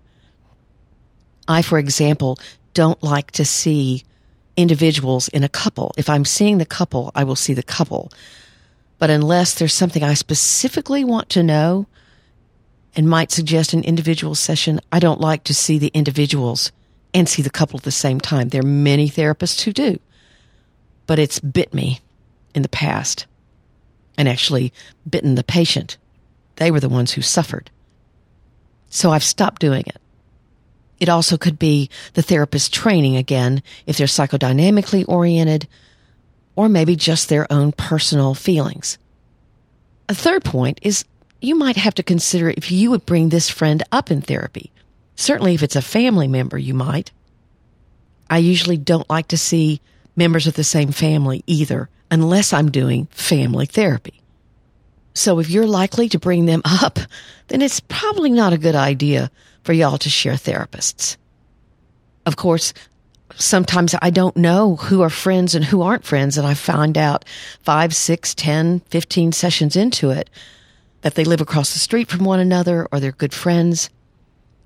I, 1.48 1.62
for 1.62 1.80
example, 1.80 2.40
don't 2.74 3.02
like 3.04 3.32
to 3.32 3.46
see 3.46 4.04
individuals 4.58 5.28
in 5.30 5.44
a 5.44 5.50
couple. 5.50 5.94
If 5.98 6.10
I'm 6.10 6.26
seeing 6.26 6.58
the 6.58 6.66
couple, 6.66 7.12
I 7.16 7.24
will 7.24 7.36
see 7.36 7.54
the 7.54 7.64
couple. 7.64 8.12
But 8.98 9.10
unless 9.10 9.56
there's 9.56 9.74
something 9.74 10.04
I 10.04 10.14
specifically 10.14 11.04
want 11.04 11.30
to 11.30 11.44
know, 11.44 11.88
and 12.96 13.10
might 13.10 13.32
suggest 13.32 13.74
an 13.74 13.84
individual 13.84 14.36
session. 14.36 14.80
I 14.92 15.00
don't 15.00 15.22
like 15.22 15.44
to 15.46 15.54
see 15.54 15.78
the 15.78 15.92
individuals 15.94 16.72
and 17.14 17.28
see 17.28 17.42
the 17.42 17.50
couple 17.50 17.78
at 17.78 17.84
the 17.84 17.92
same 17.92 18.20
time. 18.20 18.50
There 18.50 18.62
are 18.62 18.64
many 18.64 19.10
therapists 19.10 19.62
who 19.62 19.74
do, 19.74 20.00
but 21.08 21.20
it's 21.20 21.40
bit 21.40 21.74
me 21.74 22.02
in 22.54 22.62
the 22.62 22.70
past. 22.70 23.26
and 24.20 24.28
actually 24.28 24.74
bitten 25.10 25.36
the 25.36 25.44
patient. 25.46 25.98
They 26.58 26.72
were 26.72 26.82
the 26.82 26.90
ones 26.90 27.14
who 27.14 27.22
suffered. 27.22 27.72
So 28.90 29.12
I've 29.12 29.24
stopped 29.24 29.62
doing 29.62 29.86
it. 29.88 29.96
It 31.00 31.08
also 31.08 31.38
could 31.38 31.58
be 31.58 31.90
the 32.16 32.22
therapist 32.22 32.74
training 32.74 33.16
again, 33.16 33.64
if 33.88 33.98
they're 33.98 34.08
psychodynamically 34.08 35.06
oriented, 35.08 35.70
or 36.58 36.68
maybe 36.68 36.98
just 36.98 37.30
their 37.30 37.50
own 37.52 37.72
personal 37.72 38.34
feelings. 38.34 38.98
A 40.10 40.14
third 40.14 40.44
point 40.44 40.80
is 40.82 41.06
you 41.42 41.56
might 41.56 41.78
have 41.78 41.96
to 41.96 42.04
consider 42.04 42.50
if 42.50 42.72
you 42.72 42.92
would 42.92 43.06
bring 43.06 43.30
this 43.30 43.50
friend 43.50 43.84
up 43.92 44.12
in 44.12 44.22
therapy. 44.22 44.72
Certainly 45.16 45.56
if 45.56 45.64
it's 45.64 45.76
a 45.76 45.82
family 45.82 46.28
member, 46.28 46.58
you 46.58 46.74
might. 46.74 47.12
I 48.30 48.38
usually 48.40 48.78
don't 48.78 49.10
like 49.10 49.28
to 49.30 49.38
see 49.38 49.82
members 50.16 50.48
of 50.48 50.54
the 50.54 50.64
same 50.64 50.92
family 50.92 51.44
either, 51.48 51.90
unless 52.12 52.54
I'm 52.54 52.72
doing 52.72 53.08
family 53.08 53.66
therapy. 53.66 54.22
So 55.14 55.40
if 55.40 55.50
you're 55.50 55.68
likely 55.68 56.10
to 56.10 56.20
bring 56.20 56.46
them 56.46 56.62
up, 56.66 57.00
then 57.48 57.62
it's 57.62 57.80
probably 57.80 58.30
not 58.30 58.54
a 58.54 58.58
good 58.58 58.76
idea 58.76 59.32
for 59.64 59.74
y'all 59.74 59.98
to 59.98 60.10
share 60.10 60.34
therapists. 60.34 61.18
Of 62.26 62.36
course, 62.36 62.74
sometimes 63.36 63.96
I 64.02 64.10
don't 64.10 64.38
know 64.38 64.76
who 64.76 65.02
are 65.02 65.10
friends 65.10 65.56
and 65.56 65.66
who 65.66 65.82
aren't 65.82 66.06
friends, 66.06 66.38
and 66.38 66.46
I 66.46 66.54
find 66.54 66.98
out 66.98 67.26
five, 67.64 67.96
six, 67.96 68.36
ten, 68.36 68.82
fifteen 68.82 69.32
sessions 69.32 69.76
into 69.76 70.12
it 70.12 70.30
that 71.02 71.16
they 71.16 71.24
live 71.24 71.42
across 71.42 71.74
the 71.74 71.80
street 71.80 72.10
from 72.10 72.26
one 72.26 72.40
another 72.40 72.88
or 72.92 73.00
they're 73.00 73.12
good 73.12 73.34
friends. 73.34 73.90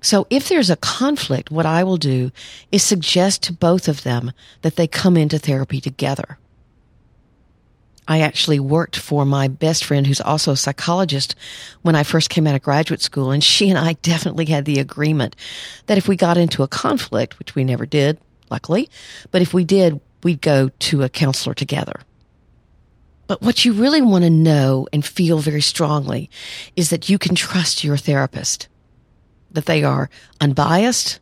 So 0.00 0.26
if 0.30 0.48
there's 0.48 0.70
a 0.70 0.76
conflict, 0.76 1.50
what 1.50 1.66
I 1.66 1.84
will 1.84 1.96
do 1.96 2.30
is 2.70 2.82
suggest 2.82 3.42
to 3.44 3.52
both 3.52 3.88
of 3.88 4.02
them 4.02 4.32
that 4.62 4.76
they 4.76 4.86
come 4.86 5.16
into 5.16 5.38
therapy 5.38 5.80
together. 5.80 6.38
I 8.06 8.20
actually 8.20 8.60
worked 8.60 8.96
for 8.96 9.24
my 9.24 9.48
best 9.48 9.84
friend 9.84 10.06
who's 10.06 10.20
also 10.20 10.52
a 10.52 10.56
psychologist 10.56 11.34
when 11.82 11.96
I 11.96 12.02
first 12.02 12.28
came 12.28 12.46
out 12.46 12.54
of 12.54 12.62
graduate 12.62 13.00
school. 13.00 13.30
And 13.30 13.42
she 13.42 13.70
and 13.70 13.78
I 13.78 13.92
definitely 14.02 14.44
had 14.46 14.66
the 14.66 14.78
agreement 14.78 15.36
that 15.86 15.98
if 15.98 16.06
we 16.06 16.16
got 16.16 16.36
into 16.36 16.62
a 16.62 16.68
conflict, 16.68 17.38
which 17.38 17.54
we 17.54 17.64
never 17.64 17.86
did, 17.86 18.18
luckily, 18.50 18.90
but 19.30 19.40
if 19.42 19.54
we 19.54 19.64
did, 19.64 20.00
we'd 20.22 20.42
go 20.42 20.68
to 20.68 21.02
a 21.02 21.08
counselor 21.08 21.54
together. 21.54 22.00
But 23.26 23.42
what 23.42 23.64
you 23.64 23.72
really 23.72 24.02
want 24.02 24.24
to 24.24 24.30
know 24.30 24.86
and 24.92 25.04
feel 25.04 25.38
very 25.38 25.62
strongly 25.62 26.30
is 26.76 26.90
that 26.90 27.08
you 27.08 27.18
can 27.18 27.34
trust 27.34 27.84
your 27.84 27.96
therapist, 27.96 28.68
that 29.52 29.66
they 29.66 29.82
are 29.82 30.10
unbiased 30.40 31.20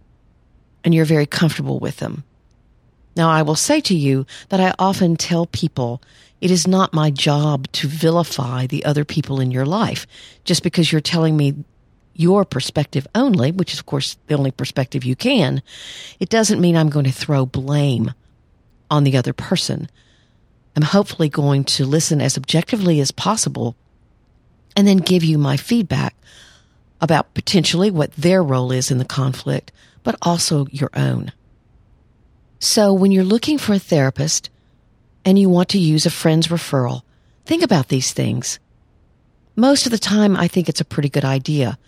and 0.84 0.94
you're 0.94 1.04
very 1.04 1.26
comfortable 1.26 1.78
with 1.78 1.98
them. 1.98 2.24
Now, 3.14 3.30
I 3.30 3.42
will 3.42 3.56
say 3.56 3.80
to 3.82 3.94
you 3.94 4.26
that 4.48 4.60
I 4.60 4.74
often 4.78 5.16
tell 5.16 5.46
people 5.46 6.02
it 6.40 6.50
is 6.50 6.66
not 6.66 6.94
my 6.94 7.10
job 7.10 7.70
to 7.72 7.86
vilify 7.86 8.66
the 8.66 8.84
other 8.84 9.04
people 9.04 9.38
in 9.38 9.50
your 9.50 9.66
life 9.66 10.06
just 10.44 10.62
because 10.62 10.90
you're 10.90 11.00
telling 11.00 11.36
me 11.36 11.54
your 12.14 12.44
perspective 12.44 13.06
only, 13.14 13.52
which 13.52 13.72
is 13.72 13.78
of 13.78 13.86
course 13.86 14.16
the 14.26 14.34
only 14.34 14.50
perspective 14.50 15.04
you 15.04 15.14
can. 15.14 15.62
It 16.20 16.28
doesn't 16.28 16.60
mean 16.60 16.76
I'm 16.76 16.90
going 16.90 17.04
to 17.04 17.12
throw 17.12 17.46
blame 17.46 18.12
on 18.90 19.04
the 19.04 19.16
other 19.16 19.32
person. 19.32 19.88
I'm 20.74 20.82
hopefully 20.82 21.28
going 21.28 21.64
to 21.64 21.84
listen 21.84 22.20
as 22.20 22.38
objectively 22.38 23.00
as 23.00 23.10
possible 23.10 23.76
and 24.76 24.88
then 24.88 24.98
give 24.98 25.22
you 25.22 25.36
my 25.38 25.56
feedback 25.56 26.14
about 27.00 27.34
potentially 27.34 27.90
what 27.90 28.12
their 28.12 28.42
role 28.42 28.72
is 28.72 28.90
in 28.90 28.98
the 28.98 29.04
conflict, 29.04 29.72
but 30.02 30.16
also 30.22 30.66
your 30.70 30.90
own. 30.94 31.32
So 32.58 32.92
when 32.92 33.10
you're 33.10 33.24
looking 33.24 33.58
for 33.58 33.74
a 33.74 33.78
therapist 33.78 34.48
and 35.24 35.38
you 35.38 35.48
want 35.48 35.68
to 35.70 35.78
use 35.78 36.06
a 36.06 36.10
friend's 36.10 36.48
referral, 36.48 37.02
think 37.44 37.62
about 37.62 37.88
these 37.88 38.12
things. 38.12 38.60
Most 39.56 39.84
of 39.84 39.92
the 39.92 39.98
time, 39.98 40.36
I 40.36 40.48
think 40.48 40.68
it's 40.68 40.80
a 40.80 40.86
pretty 40.86 41.08
good 41.08 41.24
idea, 41.24 41.78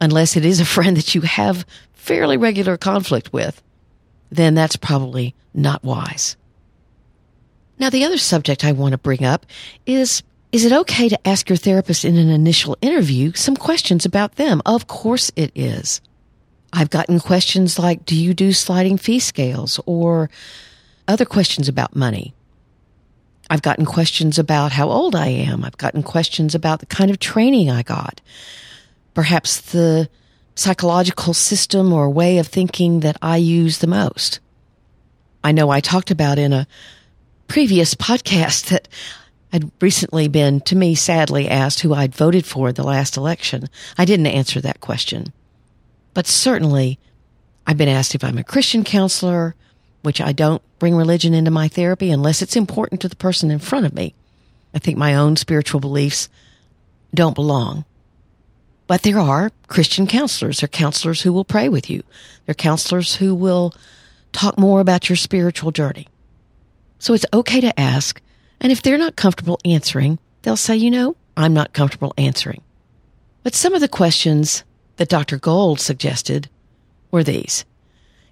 unless 0.00 0.36
it 0.36 0.44
is 0.44 0.60
a 0.60 0.64
friend 0.76 0.96
that 0.96 1.14
you 1.14 1.22
have 1.22 1.66
fairly 1.94 2.36
regular 2.36 2.76
conflict 2.76 3.32
with. 3.32 3.62
Then 4.30 4.54
that's 4.54 4.76
probably 4.76 5.34
not 5.54 5.82
wise. 5.82 6.36
Now, 7.78 7.90
the 7.90 8.04
other 8.04 8.18
subject 8.18 8.64
I 8.64 8.72
want 8.72 8.92
to 8.92 8.98
bring 8.98 9.24
up 9.24 9.46
is 9.84 10.22
is 10.52 10.64
it 10.64 10.72
okay 10.72 11.08
to 11.08 11.28
ask 11.28 11.48
your 11.50 11.56
therapist 11.56 12.04
in 12.04 12.16
an 12.16 12.30
initial 12.30 12.78
interview 12.80 13.32
some 13.34 13.56
questions 13.56 14.06
about 14.06 14.36
them? 14.36 14.62
Of 14.64 14.86
course 14.86 15.30
it 15.36 15.50
is. 15.54 16.00
I've 16.72 16.88
gotten 16.88 17.20
questions 17.20 17.78
like, 17.78 18.06
do 18.06 18.16
you 18.16 18.32
do 18.32 18.52
sliding 18.52 18.96
fee 18.96 19.18
scales 19.18 19.80
or 19.86 20.30
other 21.08 21.24
questions 21.24 21.68
about 21.68 21.96
money? 21.96 22.32
I've 23.50 23.62
gotten 23.62 23.84
questions 23.84 24.38
about 24.38 24.72
how 24.72 24.88
old 24.88 25.14
I 25.14 25.28
am. 25.28 25.64
I've 25.64 25.78
gotten 25.78 26.02
questions 26.02 26.54
about 26.54 26.80
the 26.80 26.86
kind 26.86 27.10
of 27.10 27.18
training 27.18 27.70
I 27.70 27.82
got. 27.82 28.20
Perhaps 29.14 29.72
the 29.72 30.08
psychological 30.54 31.34
system 31.34 31.92
or 31.92 32.08
way 32.08 32.38
of 32.38 32.46
thinking 32.46 33.00
that 33.00 33.16
I 33.20 33.36
use 33.36 33.78
the 33.78 33.86
most. 33.86 34.40
I 35.44 35.52
know 35.52 35.70
I 35.70 35.80
talked 35.80 36.10
about 36.10 36.38
in 36.38 36.52
a 36.52 36.66
previous 37.48 37.94
podcast 37.94 38.68
that 38.68 38.88
I'd 39.52 39.70
recently 39.80 40.28
been, 40.28 40.60
to 40.62 40.76
me, 40.76 40.94
sadly 40.94 41.48
asked 41.48 41.80
who 41.80 41.94
I'd 41.94 42.14
voted 42.14 42.44
for 42.44 42.72
the 42.72 42.82
last 42.82 43.16
election. 43.16 43.68
I 43.96 44.04
didn't 44.04 44.26
answer 44.26 44.60
that 44.60 44.80
question. 44.80 45.32
But 46.14 46.26
certainly, 46.26 46.98
I've 47.66 47.76
been 47.76 47.88
asked 47.88 48.14
if 48.14 48.24
I'm 48.24 48.38
a 48.38 48.44
Christian 48.44 48.84
counselor, 48.84 49.54
which 50.02 50.20
I 50.20 50.32
don't 50.32 50.62
bring 50.78 50.94
religion 50.94 51.34
into 51.34 51.50
my 51.50 51.68
therapy 51.68 52.10
unless 52.10 52.42
it's 52.42 52.56
important 52.56 53.00
to 53.00 53.08
the 53.08 53.16
person 53.16 53.50
in 53.50 53.58
front 53.58 53.86
of 53.86 53.94
me. 53.94 54.14
I 54.74 54.78
think 54.78 54.98
my 54.98 55.14
own 55.14 55.36
spiritual 55.36 55.80
beliefs 55.80 56.28
don't 57.14 57.34
belong. 57.34 57.84
But 58.86 59.02
there 59.02 59.18
are 59.18 59.50
Christian 59.68 60.06
counselors. 60.06 60.60
There 60.60 60.66
are 60.66 60.68
counselors 60.68 61.22
who 61.22 61.32
will 61.32 61.44
pray 61.44 61.68
with 61.68 61.90
you. 61.90 62.02
There 62.44 62.52
are 62.52 62.54
counselors 62.54 63.16
who 63.16 63.34
will 63.34 63.74
talk 64.32 64.58
more 64.58 64.80
about 64.80 65.08
your 65.08 65.16
spiritual 65.16 65.72
journey. 65.72 66.08
So 66.98 67.14
it's 67.14 67.26
okay 67.32 67.60
to 67.60 67.78
ask. 67.78 68.20
And 68.60 68.72
if 68.72 68.82
they're 68.82 68.98
not 68.98 69.16
comfortable 69.16 69.58
answering, 69.64 70.18
they'll 70.42 70.56
say, 70.56 70.76
you 70.76 70.90
know, 70.90 71.16
I'm 71.36 71.52
not 71.52 71.72
comfortable 71.72 72.14
answering. 72.16 72.62
But 73.42 73.54
some 73.54 73.74
of 73.74 73.80
the 73.80 73.88
questions 73.88 74.64
that 74.96 75.08
Dr. 75.08 75.38
Gold 75.38 75.80
suggested 75.80 76.48
were 77.10 77.22
these. 77.22 77.64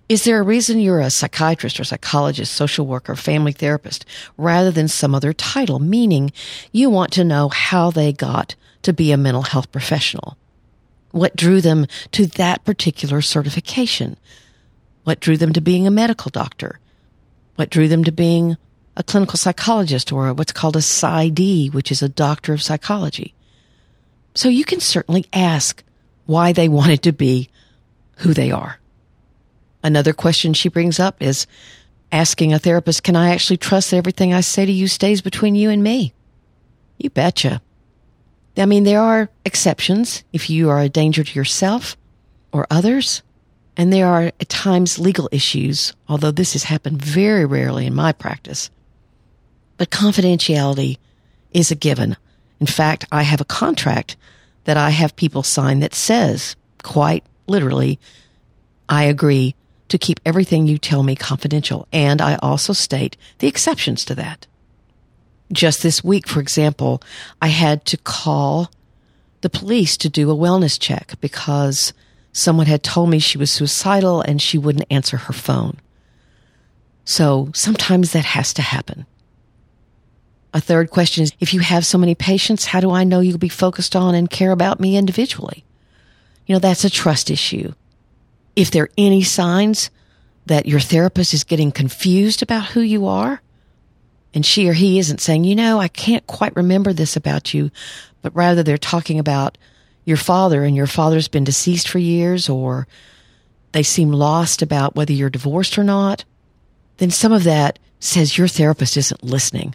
Is 0.09 0.25
there 0.25 0.39
a 0.39 0.43
reason 0.43 0.81
you're 0.81 1.01
a 1.01 1.11
psychiatrist 1.11 1.81
or 1.81 1.85
psychologist, 1.85 2.53
social 2.53 2.87
worker, 2.87 3.17
family 3.17 3.53
therapist, 3.53 4.05
rather 4.37 4.71
than 4.71 4.89
some 4.89 5.15
other 5.15 5.33
title? 5.33 5.79
Meaning 5.79 6.31
you 6.73 6.91
want 6.91 7.13
to 7.13 7.25
know 7.25 7.49
how 7.49 7.91
they 7.91 8.13
got 8.13 8.55
to 8.83 8.93
be 8.93 9.13
a 9.13 9.17
mental 9.17 9.43
health 9.43 9.73
professional. 9.73 10.37
What 11.11 11.37
drew 11.37 11.61
them 11.61 11.87
to 12.13 12.27
that 12.27 12.65
particular 12.65 13.23
certification? 13.23 14.19
What 15.05 15.21
drew 15.21 15.37
them 15.37 15.53
to 15.53 15.61
being 15.61 15.87
a 15.87 15.91
medical 15.91 16.31
doctor? 16.31 16.81
What 17.57 17.71
drew 17.71 17.89
them 17.89 18.05
to 18.05 18.13
being 18.13 18.57
a 18.97 19.03
clinical 19.03 19.37
psychologist 19.37 20.13
or 20.13 20.33
what's 20.33 20.53
called 20.53 20.77
a 20.77 20.81
PsyD, 20.81 21.73
which 21.73 21.91
is 21.91 22.03
a 22.03 22.09
doctor 22.09 22.53
of 22.53 22.63
psychology? 22.63 23.35
So 24.35 24.49
you 24.49 24.65
can 24.65 24.81
certainly 24.81 25.27
ask 25.33 25.83
why 26.27 26.53
they 26.53 26.69
wanted 26.81 27.03
to 27.03 27.13
be 27.13 27.49
who 28.19 28.35
they 28.35 28.51
are. 28.51 28.79
Another 29.83 30.13
question 30.13 30.55
she 30.55 30.69
brings 30.69 30.99
up 30.99 31.21
is 31.21 31.47
asking 32.11 32.53
a 32.53 32.59
therapist, 32.59 33.03
can 33.03 33.17
I 33.17 33.31
actually 33.31 33.57
trust 33.57 33.91
that 33.91 33.99
everything 33.99 34.33
I 34.33 34.41
say 34.41 34.65
to 34.65 34.73
you 34.73 34.89
stays 34.89 35.21
between 35.21 35.55
you 35.55 35.69
and 35.69 35.83
me? 35.83 36.15
You 36.97 37.11
betcha. 37.11 37.61
I 38.57 38.67
mean, 38.67 38.85
there 38.85 39.01
are 39.01 39.31
exceptions 39.45 40.23
if 40.33 40.49
you 40.49 40.71
are 40.71 40.81
a 40.81 40.89
danger 40.89 41.25
to 41.25 41.35
yourself 41.35 41.97
or 42.53 42.67
others. 42.71 43.23
And 43.77 43.93
there 43.93 44.07
are 44.07 44.33
at 44.41 44.49
times 44.49 44.99
legal 44.99 45.29
issues, 45.33 45.93
although 46.09 46.31
this 46.31 46.53
has 46.53 46.65
happened 46.65 47.03
very 47.03 47.45
rarely 47.45 47.87
in 47.87 47.95
my 47.95 48.13
practice. 48.13 48.71
But 49.77 49.91
confidentiality 49.91 50.99
is 51.53 51.71
a 51.71 51.75
given. 51.77 52.17
In 52.61 52.67
fact, 52.67 53.05
I 53.11 53.23
have 53.23 53.41
a 53.41 53.45
contract 53.45 54.17
that 54.65 54.77
I 54.77 54.91
have 54.91 55.17
people 55.17 55.43
sign 55.43 55.81
that 55.81 55.95
says, 55.95 56.57
quite 56.83 57.25
literally, 57.47 57.99
I 58.89 59.05
agree 59.05 59.55
to 59.89 59.99
keep 59.99 60.21
everything 60.25 60.67
you 60.67 60.79
tell 60.79 61.03
me 61.03 61.17
confidential. 61.17 61.87
And 61.93 62.21
I 62.21 62.37
also 62.37 62.73
state 62.73 63.17
the 63.39 63.49
exceptions 63.49 64.05
to 64.07 64.15
that. 64.15 64.47
Just 65.53 65.83
this 65.83 66.03
week, 66.03 66.27
for 66.27 66.41
example, 66.41 67.03
I 67.43 67.49
had 67.49 67.85
to 67.87 67.97
call 67.99 68.71
the 69.43 69.51
police 69.51 69.97
to 69.99 70.09
do 70.09 70.31
a 70.31 70.37
wellness 70.37 70.81
check 70.81 71.15
because 71.21 71.93
someone 72.35 72.67
had 72.67 72.83
told 72.83 73.09
me 73.09 73.19
she 73.19 73.39
was 73.39 73.51
suicidal 73.51 74.21
and 74.21 74.43
she 74.43 74.59
wouldn't 74.59 74.85
answer 74.91 75.17
her 75.17 75.33
phone. 75.33 75.79
So 77.07 77.51
sometimes 77.55 78.13
that 78.13 78.27
has 78.27 78.53
to 78.55 78.63
happen. 78.63 79.07
A 80.53 80.61
third 80.61 80.91
question 80.91 81.23
is 81.23 81.33
if 81.41 81.55
you 81.55 81.61
have 81.61 81.87
so 81.87 81.97
many 81.97 82.15
patients, 82.15 82.67
how 82.67 82.81
do 82.81 82.91
I 82.91 83.05
know 83.05 83.21
you'll 83.21 83.39
be 83.39 83.49
focused 83.49 83.97
on 83.97 84.15
and 84.15 84.29
care 84.29 84.53
about 84.53 84.81
me 84.81 84.97
individually? 84.97 85.65
You 86.47 86.55
know, 86.55 86.59
that's 86.59 86.85
a 86.85 86.91
trust 86.91 87.31
issue. 87.31 87.73
If 88.55 88.71
there 88.71 88.85
are 88.85 88.91
any 88.99 89.23
signs 89.23 89.91
that 90.47 90.67
your 90.67 90.81
therapist 90.81 91.35
is 91.35 91.45
getting 91.45 91.73
confused 91.73 92.43
about 92.43 92.67
who 92.67 92.81
you 92.81 93.07
are, 93.07 93.41
And 94.35 94.45
she 94.45 94.69
or 94.69 94.73
he 94.73 94.99
isn't 94.99 95.21
saying, 95.21 95.45
you 95.45 95.55
know, 95.55 95.79
I 95.79 95.87
can't 95.89 96.27
quite 96.27 96.57
remember 96.57 96.93
this 96.93 97.17
about 97.17 97.55
you, 97.55 97.71
but 98.21 98.35
rather 98.35 98.63
they're 98.63 98.77
talking 98.77 99.21
about 99.21 99.57
your 100.05 100.17
father 100.17 100.65
and 100.65 100.77
your 100.77 100.87
father's 100.87 101.29
been 101.29 101.45
deceased 101.45 101.89
for 101.89 101.99
years 101.99 102.49
or 102.49 102.87
they 103.73 103.83
seem 103.83 104.13
lost 104.13 104.63
about 104.63 104.95
whether 104.95 105.13
you're 105.13 105.31
divorced 105.31 105.79
or 105.79 105.85
not, 105.85 106.25
then 106.99 107.11
some 107.11 107.33
of 107.33 107.45
that 107.45 107.79
says 107.99 108.39
your 108.39 108.49
therapist 108.49 108.97
isn't 108.97 109.25
listening. 109.25 109.75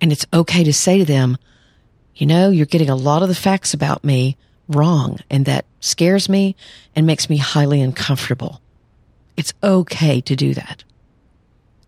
And 0.00 0.12
it's 0.12 0.26
okay 0.32 0.62
to 0.64 0.72
say 0.72 0.98
to 0.98 1.04
them, 1.04 1.38
you 2.14 2.26
know, 2.26 2.50
you're 2.50 2.66
getting 2.66 2.90
a 2.90 2.96
lot 2.96 3.22
of 3.22 3.28
the 3.28 3.34
facts 3.34 3.74
about 3.74 4.04
me 4.04 4.36
wrong, 4.68 5.18
and 5.28 5.44
that 5.46 5.64
scares 5.80 6.28
me 6.28 6.54
and 6.94 7.06
makes 7.06 7.28
me 7.28 7.36
highly 7.36 7.80
uncomfortable. 7.80 8.60
It's 9.36 9.52
okay 9.62 10.20
to 10.20 10.36
do 10.36 10.54
that. 10.54 10.84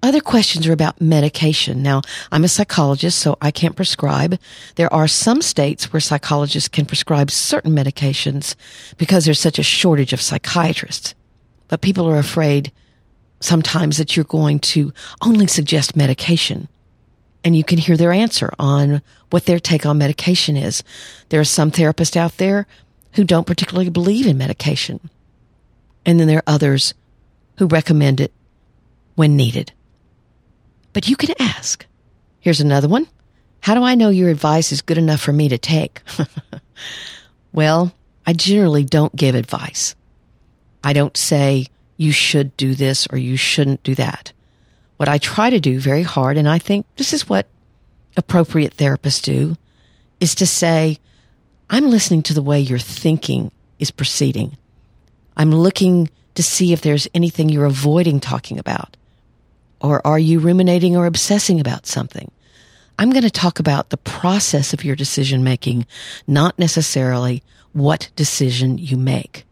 Other 0.06 0.20
questions 0.20 0.68
are 0.68 0.72
about 0.72 1.00
medication. 1.00 1.82
Now, 1.82 2.00
I'm 2.30 2.44
a 2.44 2.48
psychologist, 2.48 3.18
so 3.18 3.36
I 3.42 3.50
can't 3.50 3.74
prescribe. 3.74 4.38
There 4.76 4.92
are 4.94 5.08
some 5.08 5.42
states 5.42 5.92
where 5.92 5.98
psychologists 5.98 6.68
can 6.68 6.86
prescribe 6.86 7.28
certain 7.28 7.72
medications 7.72 8.54
because 8.98 9.24
there's 9.24 9.40
such 9.40 9.58
a 9.58 9.64
shortage 9.64 10.12
of 10.12 10.20
psychiatrists. 10.20 11.16
But 11.66 11.80
people 11.80 12.08
are 12.08 12.18
afraid 12.18 12.70
sometimes 13.40 13.96
that 13.96 14.14
you're 14.14 14.24
going 14.24 14.60
to 14.60 14.92
only 15.22 15.48
suggest 15.48 15.96
medication. 15.96 16.68
And 17.42 17.56
you 17.56 17.64
can 17.64 17.78
hear 17.78 17.96
their 17.96 18.12
answer 18.12 18.52
on 18.60 19.02
what 19.30 19.46
their 19.46 19.58
take 19.58 19.84
on 19.84 19.98
medication 19.98 20.56
is. 20.56 20.84
There 21.30 21.40
are 21.40 21.44
some 21.44 21.72
therapists 21.72 22.16
out 22.16 22.36
there 22.36 22.68
who 23.14 23.24
don't 23.24 23.46
particularly 23.46 23.90
believe 23.90 24.28
in 24.28 24.38
medication. 24.38 25.10
And 26.04 26.20
then 26.20 26.28
there 26.28 26.38
are 26.38 26.54
others 26.54 26.94
who 27.58 27.66
recommend 27.66 28.20
it 28.20 28.32
when 29.16 29.36
needed. 29.36 29.72
But 30.96 31.10
you 31.10 31.16
can 31.16 31.34
ask. 31.38 31.84
Here's 32.40 32.62
another 32.62 32.88
one. 32.88 33.06
How 33.60 33.74
do 33.74 33.82
I 33.82 33.96
know 33.96 34.08
your 34.08 34.30
advice 34.30 34.72
is 34.72 34.80
good 34.80 34.96
enough 34.96 35.20
for 35.20 35.30
me 35.30 35.46
to 35.50 35.58
take? 35.58 36.00
well, 37.52 37.92
I 38.26 38.32
generally 38.32 38.82
don't 38.82 39.14
give 39.14 39.34
advice. 39.34 39.94
I 40.82 40.94
don't 40.94 41.14
say 41.14 41.66
you 41.98 42.12
should 42.12 42.56
do 42.56 42.74
this 42.74 43.06
or 43.12 43.18
you 43.18 43.36
shouldn't 43.36 43.82
do 43.82 43.94
that. 43.96 44.32
What 44.96 45.10
I 45.10 45.18
try 45.18 45.50
to 45.50 45.60
do 45.60 45.78
very 45.78 46.02
hard, 46.02 46.38
and 46.38 46.48
I 46.48 46.58
think 46.58 46.86
this 46.96 47.12
is 47.12 47.28
what 47.28 47.46
appropriate 48.16 48.78
therapists 48.78 49.22
do, 49.22 49.56
is 50.18 50.34
to 50.36 50.46
say, 50.46 50.98
I'm 51.68 51.90
listening 51.90 52.22
to 52.22 52.32
the 52.32 52.40
way 52.40 52.58
your 52.58 52.78
thinking 52.78 53.52
is 53.78 53.90
proceeding. 53.90 54.56
I'm 55.36 55.52
looking 55.52 56.08
to 56.36 56.42
see 56.42 56.72
if 56.72 56.80
there's 56.80 57.06
anything 57.12 57.50
you're 57.50 57.66
avoiding 57.66 58.18
talking 58.18 58.58
about. 58.58 58.96
Or 59.86 60.04
are 60.04 60.18
you 60.18 60.40
ruminating 60.40 60.96
or 60.96 61.06
obsessing 61.06 61.60
about 61.60 61.86
something? 61.86 62.30
I'm 62.98 63.10
going 63.10 63.22
to 63.22 63.30
talk 63.30 63.60
about 63.60 63.90
the 63.90 63.96
process 63.96 64.72
of 64.72 64.84
your 64.84 64.96
decision 64.96 65.44
making, 65.44 65.86
not 66.26 66.58
necessarily 66.58 67.44
what 67.72 68.10
decision 68.16 68.78
you 68.78 68.96
make. 68.96 69.44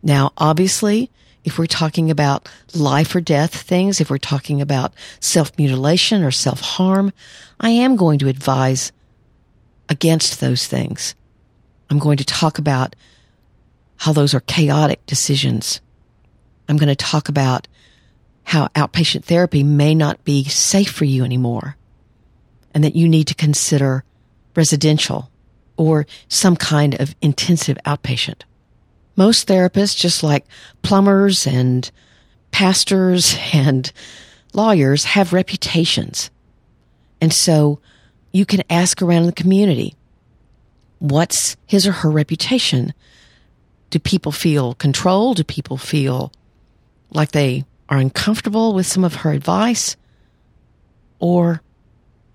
Now, 0.00 0.32
obviously, 0.38 1.10
if 1.42 1.58
we're 1.58 1.66
talking 1.66 2.08
about 2.08 2.48
life 2.72 3.16
or 3.16 3.20
death 3.20 3.54
things, 3.54 4.00
if 4.00 4.10
we're 4.10 4.18
talking 4.18 4.60
about 4.60 4.92
self 5.18 5.56
mutilation 5.58 6.22
or 6.22 6.30
self 6.30 6.60
harm, 6.60 7.12
I 7.58 7.70
am 7.70 7.96
going 7.96 8.20
to 8.20 8.28
advise 8.28 8.92
against 9.88 10.40
those 10.40 10.68
things. 10.68 11.16
I'm 11.90 11.98
going 11.98 12.18
to 12.18 12.24
talk 12.24 12.58
about 12.58 12.94
how 13.96 14.12
those 14.12 14.34
are 14.34 14.40
chaotic 14.40 15.04
decisions. 15.06 15.80
I'm 16.68 16.76
going 16.76 16.88
to 16.88 16.96
talk 16.96 17.28
about 17.28 17.66
how 18.44 18.68
outpatient 18.68 19.24
therapy 19.24 19.62
may 19.62 19.94
not 19.94 20.24
be 20.24 20.44
safe 20.44 20.90
for 20.90 21.04
you 21.04 21.24
anymore 21.24 21.76
and 22.74 22.82
that 22.84 22.96
you 22.96 23.08
need 23.08 23.26
to 23.28 23.34
consider 23.34 24.04
residential 24.54 25.30
or 25.76 26.06
some 26.28 26.56
kind 26.56 27.00
of 27.00 27.14
intensive 27.22 27.78
outpatient. 27.86 28.42
Most 29.16 29.48
therapists, 29.48 29.96
just 29.96 30.22
like 30.22 30.44
plumbers 30.82 31.46
and 31.46 31.90
pastors 32.50 33.36
and 33.52 33.92
lawyers, 34.52 35.04
have 35.04 35.32
reputations. 35.32 36.30
And 37.20 37.32
so 37.32 37.78
you 38.32 38.46
can 38.46 38.62
ask 38.70 39.02
around 39.02 39.22
in 39.22 39.26
the 39.26 39.32
community, 39.32 39.94
what's 40.98 41.56
his 41.66 41.86
or 41.86 41.92
her 41.92 42.10
reputation? 42.10 42.94
Do 43.90 43.98
people 43.98 44.32
feel 44.32 44.74
controlled? 44.74 45.36
Do 45.36 45.44
people 45.44 45.76
feel 45.76 46.32
like 47.10 47.32
they 47.32 47.64
are 47.92 47.98
uncomfortable 47.98 48.72
with 48.72 48.86
some 48.86 49.04
of 49.04 49.16
her 49.16 49.32
advice? 49.32 49.96
Or 51.18 51.60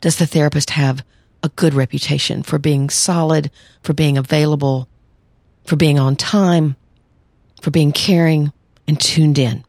does 0.02 0.17
the 0.17 0.28
therapist 0.28 0.70
have 0.70 1.04
a 1.41 1.50
good 1.50 1.74
reputation 1.74 2.43
for 2.43 2.60
being 2.60 2.91
solid, 2.91 3.50
for 3.82 3.93
being 3.93 4.20
available, 4.20 4.88
for 5.65 5.76
being 5.76 5.98
on 5.98 6.15
time, 6.15 6.76
for 7.60 7.72
being 7.72 7.91
caring 7.91 8.54
and 8.88 9.02
tuned 9.02 9.39
in? 9.39 9.65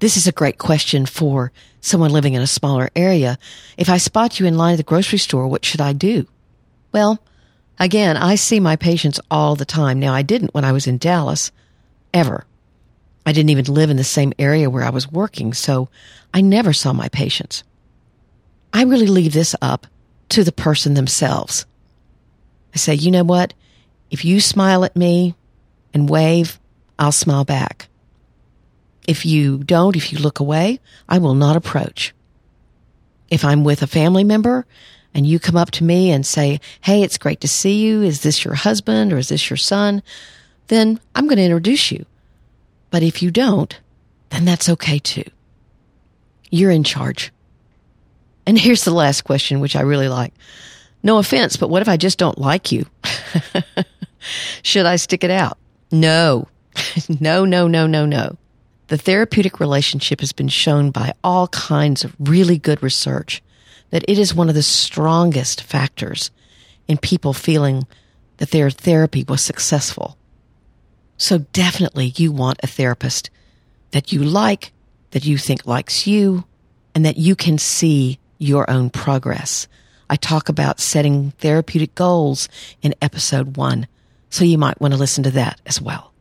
This 0.00 0.18
is 0.18 0.26
a 0.26 0.32
great 0.32 0.58
question 0.58 1.06
for 1.06 1.50
someone 1.80 2.12
living 2.12 2.34
in 2.34 2.42
a 2.42 2.46
smaller 2.46 2.90
area. 2.94 3.38
If 3.78 3.88
I 3.88 3.96
spot 3.96 4.38
you 4.38 4.44
in 4.44 4.58
line 4.58 4.74
at 4.74 4.76
the 4.76 4.82
grocery 4.82 5.18
store, 5.18 5.48
what 5.48 5.64
should 5.64 5.80
I 5.80 5.94
do? 5.94 6.26
Well, 6.92 7.18
again, 7.78 8.18
I 8.18 8.34
see 8.34 8.60
my 8.60 8.76
patients 8.76 9.18
all 9.30 9.56
the 9.56 9.64
time. 9.64 9.98
Now, 9.98 10.12
I 10.12 10.20
didn't 10.20 10.52
when 10.52 10.66
I 10.66 10.72
was 10.72 10.86
in 10.86 10.98
Dallas, 10.98 11.52
ever. 12.12 12.44
I 13.26 13.32
didn't 13.32 13.50
even 13.50 13.66
live 13.66 13.90
in 13.90 13.96
the 13.96 14.04
same 14.04 14.32
area 14.38 14.68
where 14.68 14.84
I 14.84 14.90
was 14.90 15.10
working, 15.10 15.54
so 15.54 15.88
I 16.32 16.40
never 16.40 16.72
saw 16.72 16.92
my 16.92 17.08
patients. 17.08 17.64
I 18.72 18.82
really 18.82 19.06
leave 19.06 19.32
this 19.32 19.54
up 19.62 19.86
to 20.30 20.44
the 20.44 20.52
person 20.52 20.94
themselves. 20.94 21.64
I 22.74 22.78
say, 22.78 22.94
you 22.94 23.10
know 23.10 23.24
what? 23.24 23.54
If 24.10 24.24
you 24.24 24.40
smile 24.40 24.84
at 24.84 24.96
me 24.96 25.34
and 25.94 26.08
wave, 26.08 26.58
I'll 26.98 27.12
smile 27.12 27.44
back. 27.44 27.88
If 29.06 29.24
you 29.24 29.58
don't, 29.58 29.96
if 29.96 30.12
you 30.12 30.18
look 30.18 30.40
away, 30.40 30.80
I 31.08 31.18
will 31.18 31.34
not 31.34 31.56
approach. 31.56 32.14
If 33.30 33.44
I'm 33.44 33.64
with 33.64 33.82
a 33.82 33.86
family 33.86 34.24
member 34.24 34.66
and 35.12 35.26
you 35.26 35.38
come 35.38 35.56
up 35.56 35.70
to 35.72 35.84
me 35.84 36.10
and 36.10 36.26
say, 36.26 36.60
Hey, 36.80 37.02
it's 37.02 37.18
great 37.18 37.40
to 37.42 37.48
see 37.48 37.84
you. 37.84 38.02
Is 38.02 38.22
this 38.22 38.44
your 38.44 38.54
husband 38.54 39.12
or 39.12 39.18
is 39.18 39.28
this 39.28 39.48
your 39.50 39.56
son? 39.56 40.02
Then 40.68 41.00
I'm 41.14 41.26
going 41.26 41.36
to 41.36 41.44
introduce 41.44 41.92
you. 41.92 42.06
But 42.94 43.02
if 43.02 43.22
you 43.24 43.32
don't, 43.32 43.76
then 44.30 44.44
that's 44.44 44.68
okay 44.68 45.00
too. 45.00 45.24
You're 46.52 46.70
in 46.70 46.84
charge. 46.84 47.32
And 48.46 48.56
here's 48.56 48.84
the 48.84 48.94
last 48.94 49.22
question, 49.22 49.58
which 49.58 49.74
I 49.74 49.80
really 49.80 50.06
like. 50.06 50.32
No 51.02 51.18
offense, 51.18 51.56
but 51.56 51.70
what 51.70 51.82
if 51.82 51.88
I 51.88 51.96
just 51.96 52.18
don't 52.18 52.38
like 52.38 52.70
you? 52.70 52.86
Should 54.62 54.86
I 54.86 54.94
stick 54.94 55.24
it 55.24 55.32
out? 55.32 55.58
No. 55.90 56.46
no, 57.20 57.44
no, 57.44 57.66
no, 57.66 57.88
no, 57.88 58.06
no. 58.06 58.36
The 58.86 58.96
therapeutic 58.96 59.58
relationship 59.58 60.20
has 60.20 60.30
been 60.30 60.46
shown 60.46 60.92
by 60.92 61.14
all 61.24 61.48
kinds 61.48 62.04
of 62.04 62.14
really 62.20 62.58
good 62.58 62.80
research 62.80 63.42
that 63.90 64.04
it 64.06 64.20
is 64.20 64.36
one 64.36 64.48
of 64.48 64.54
the 64.54 64.62
strongest 64.62 65.64
factors 65.64 66.30
in 66.86 66.98
people 66.98 67.32
feeling 67.32 67.88
that 68.36 68.52
their 68.52 68.70
therapy 68.70 69.24
was 69.26 69.40
successful. 69.40 70.16
So 71.16 71.38
definitely 71.38 72.12
you 72.16 72.32
want 72.32 72.60
a 72.62 72.66
therapist 72.66 73.30
that 73.92 74.12
you 74.12 74.22
like, 74.22 74.72
that 75.12 75.24
you 75.24 75.38
think 75.38 75.66
likes 75.66 76.06
you, 76.06 76.44
and 76.94 77.06
that 77.06 77.16
you 77.16 77.36
can 77.36 77.58
see 77.58 78.18
your 78.38 78.68
own 78.68 78.90
progress. 78.90 79.68
I 80.10 80.16
talk 80.16 80.48
about 80.48 80.80
setting 80.80 81.30
therapeutic 81.38 81.94
goals 81.94 82.48
in 82.82 82.94
episode 83.00 83.56
one, 83.56 83.86
so 84.28 84.44
you 84.44 84.58
might 84.58 84.80
want 84.80 84.92
to 84.92 84.98
listen 84.98 85.24
to 85.24 85.30
that 85.32 85.60
as 85.66 85.80
well. 85.80 86.12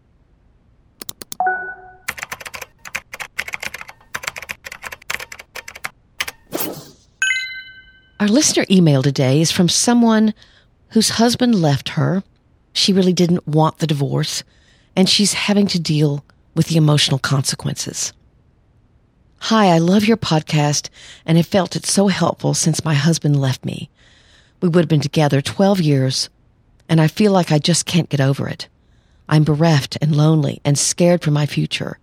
Our 8.20 8.28
listener 8.30 8.66
email 8.72 9.04
today 9.04 9.42
is 9.42 9.52
from 9.52 9.68
someone 9.68 10.34
whose 10.90 11.10
husband 11.10 11.56
left 11.56 11.90
her. 11.90 12.24
She 12.72 12.94
really 12.94 13.12
didn't 13.12 13.46
want 13.46 13.80
the 13.80 13.88
divorce 13.88 14.44
and 14.96 15.10
she's 15.10 15.34
having 15.34 15.68
to 15.68 15.80
deal 15.80 16.24
with 16.56 16.68
the 16.68 16.78
emotional 16.78 17.20
consequences. 17.20 18.14
Hi, 19.40 19.68
I 19.68 19.78
love 19.80 20.06
your 20.06 20.18
podcast 20.18 20.90
and 21.26 21.38
have 21.38 21.48
felt 21.48 21.76
it 21.76 21.86
so 21.86 22.08
helpful 22.08 22.54
since 22.54 22.86
my 22.86 22.94
husband 22.94 23.40
left 23.40 23.66
me. 23.66 23.90
We 24.62 24.70
would 24.70 24.84
have 24.84 24.90
been 24.90 25.02
together 25.02 25.42
12 25.42 25.82
years 25.82 26.30
and 26.88 27.02
I 27.02 27.08
feel 27.08 27.32
like 27.32 27.52
I 27.52 27.60
just 27.60 27.86
can't 27.86 28.10
get 28.10 28.22
over 28.22 28.48
it. 28.48 28.68
I'm 29.28 29.44
bereft 29.44 29.98
and 30.02 30.16
lonely 30.16 30.62
and 30.64 30.78
scared 30.78 31.22
for 31.24 31.32
my 31.32 31.46
future. 31.46 31.98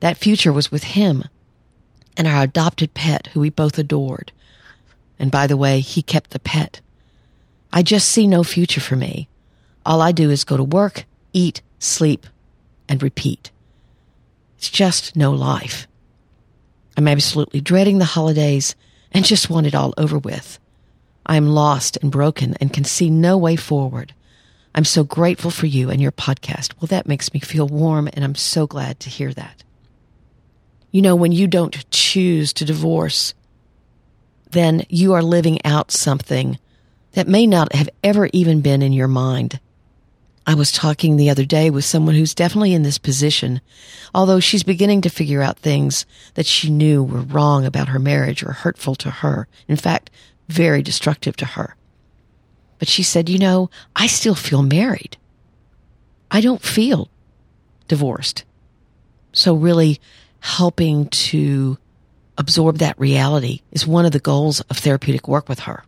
That 0.00 0.16
future 0.16 0.52
was 0.52 0.72
with 0.72 0.84
him 0.84 1.24
and 2.16 2.26
our 2.26 2.42
adopted 2.42 2.94
pet 2.94 3.28
who 3.28 3.40
we 3.40 3.50
both 3.50 3.78
adored. 3.78 4.32
And 5.18 5.30
by 5.30 5.46
the 5.46 5.56
way, 5.56 5.80
he 5.80 6.02
kept 6.02 6.30
the 6.30 6.38
pet. 6.38 6.80
I 7.72 7.82
just 7.82 8.08
see 8.08 8.26
no 8.26 8.44
future 8.44 8.80
for 8.80 8.96
me. 8.96 9.28
All 9.86 10.00
I 10.00 10.12
do 10.12 10.30
is 10.30 10.44
go 10.44 10.56
to 10.56 10.64
work, 10.64 11.04
eat, 11.32 11.60
sleep, 11.84 12.26
and 12.88 13.02
repeat. 13.02 13.50
It's 14.58 14.70
just 14.70 15.16
no 15.16 15.32
life. 15.32 15.86
I'm 16.96 17.08
absolutely 17.08 17.60
dreading 17.60 17.98
the 17.98 18.04
holidays 18.04 18.76
and 19.12 19.24
just 19.24 19.50
want 19.50 19.66
it 19.66 19.74
all 19.74 19.94
over 19.96 20.18
with. 20.18 20.58
I 21.26 21.36
am 21.36 21.48
lost 21.48 21.98
and 22.02 22.10
broken 22.10 22.54
and 22.60 22.72
can 22.72 22.84
see 22.84 23.10
no 23.10 23.36
way 23.38 23.56
forward. 23.56 24.14
I'm 24.74 24.84
so 24.84 25.04
grateful 25.04 25.50
for 25.50 25.66
you 25.66 25.88
and 25.90 26.00
your 26.00 26.12
podcast. 26.12 26.72
Well, 26.80 26.88
that 26.88 27.06
makes 27.06 27.32
me 27.32 27.40
feel 27.40 27.68
warm, 27.68 28.08
and 28.12 28.24
I'm 28.24 28.34
so 28.34 28.66
glad 28.66 29.00
to 29.00 29.10
hear 29.10 29.32
that. 29.32 29.62
You 30.90 31.02
know, 31.02 31.16
when 31.16 31.32
you 31.32 31.46
don't 31.46 31.88
choose 31.90 32.52
to 32.54 32.64
divorce, 32.64 33.34
then 34.50 34.84
you 34.88 35.12
are 35.12 35.22
living 35.22 35.64
out 35.64 35.90
something 35.90 36.58
that 37.12 37.28
may 37.28 37.46
not 37.46 37.74
have 37.74 37.88
ever 38.02 38.28
even 38.32 38.60
been 38.60 38.82
in 38.82 38.92
your 38.92 39.08
mind. 39.08 39.60
I 40.46 40.54
was 40.54 40.70
talking 40.70 41.16
the 41.16 41.30
other 41.30 41.44
day 41.44 41.70
with 41.70 41.84
someone 41.84 42.14
who's 42.14 42.34
definitely 42.34 42.74
in 42.74 42.82
this 42.82 42.98
position, 42.98 43.62
although 44.14 44.40
she's 44.40 44.62
beginning 44.62 45.00
to 45.02 45.08
figure 45.08 45.40
out 45.40 45.58
things 45.58 46.04
that 46.34 46.46
she 46.46 46.70
knew 46.70 47.02
were 47.02 47.20
wrong 47.20 47.64
about 47.64 47.88
her 47.88 47.98
marriage 47.98 48.42
or 48.42 48.52
hurtful 48.52 48.94
to 48.96 49.10
her. 49.10 49.48
In 49.68 49.76
fact, 49.76 50.10
very 50.48 50.82
destructive 50.82 51.36
to 51.36 51.46
her. 51.46 51.76
But 52.78 52.88
she 52.88 53.02
said, 53.02 53.30
you 53.30 53.38
know, 53.38 53.70
I 53.96 54.06
still 54.06 54.34
feel 54.34 54.62
married. 54.62 55.16
I 56.30 56.42
don't 56.42 56.62
feel 56.62 57.08
divorced. 57.88 58.44
So 59.32 59.54
really 59.54 60.00
helping 60.40 61.08
to 61.08 61.78
absorb 62.36 62.78
that 62.78 62.98
reality 62.98 63.62
is 63.72 63.86
one 63.86 64.04
of 64.04 64.12
the 64.12 64.18
goals 64.18 64.60
of 64.62 64.76
therapeutic 64.76 65.26
work 65.26 65.48
with 65.48 65.60
her. 65.60 65.84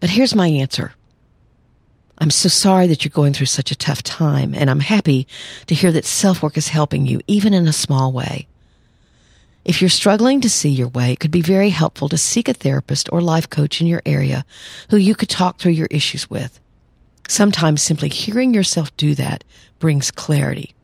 But 0.00 0.10
here's 0.10 0.34
my 0.34 0.48
answer. 0.48 0.92
I'm 2.24 2.30
so 2.30 2.48
sorry 2.48 2.86
that 2.86 3.04
you're 3.04 3.10
going 3.10 3.34
through 3.34 3.52
such 3.52 3.70
a 3.70 3.76
tough 3.76 4.02
time, 4.02 4.54
and 4.54 4.70
I'm 4.70 4.80
happy 4.80 5.28
to 5.66 5.74
hear 5.74 5.92
that 5.92 6.06
self 6.06 6.42
work 6.42 6.56
is 6.56 6.68
helping 6.68 7.04
you, 7.04 7.20
even 7.26 7.52
in 7.52 7.68
a 7.68 7.72
small 7.72 8.12
way. 8.12 8.46
If 9.66 9.82
you're 9.82 9.90
struggling 9.90 10.40
to 10.40 10.48
see 10.48 10.70
your 10.70 10.88
way, 10.88 11.12
it 11.12 11.20
could 11.20 11.30
be 11.30 11.42
very 11.42 11.68
helpful 11.68 12.08
to 12.08 12.16
seek 12.16 12.48
a 12.48 12.54
therapist 12.54 13.10
or 13.12 13.20
life 13.20 13.50
coach 13.50 13.82
in 13.82 13.86
your 13.86 14.00
area 14.06 14.46
who 14.88 14.96
you 14.96 15.14
could 15.14 15.28
talk 15.28 15.58
through 15.58 15.72
your 15.72 15.88
issues 15.90 16.30
with. 16.30 16.58
Sometimes 17.28 17.82
simply 17.82 18.08
hearing 18.08 18.54
yourself 18.54 18.96
do 18.96 19.14
that 19.16 19.44
brings 19.78 20.10
clarity. 20.10 20.74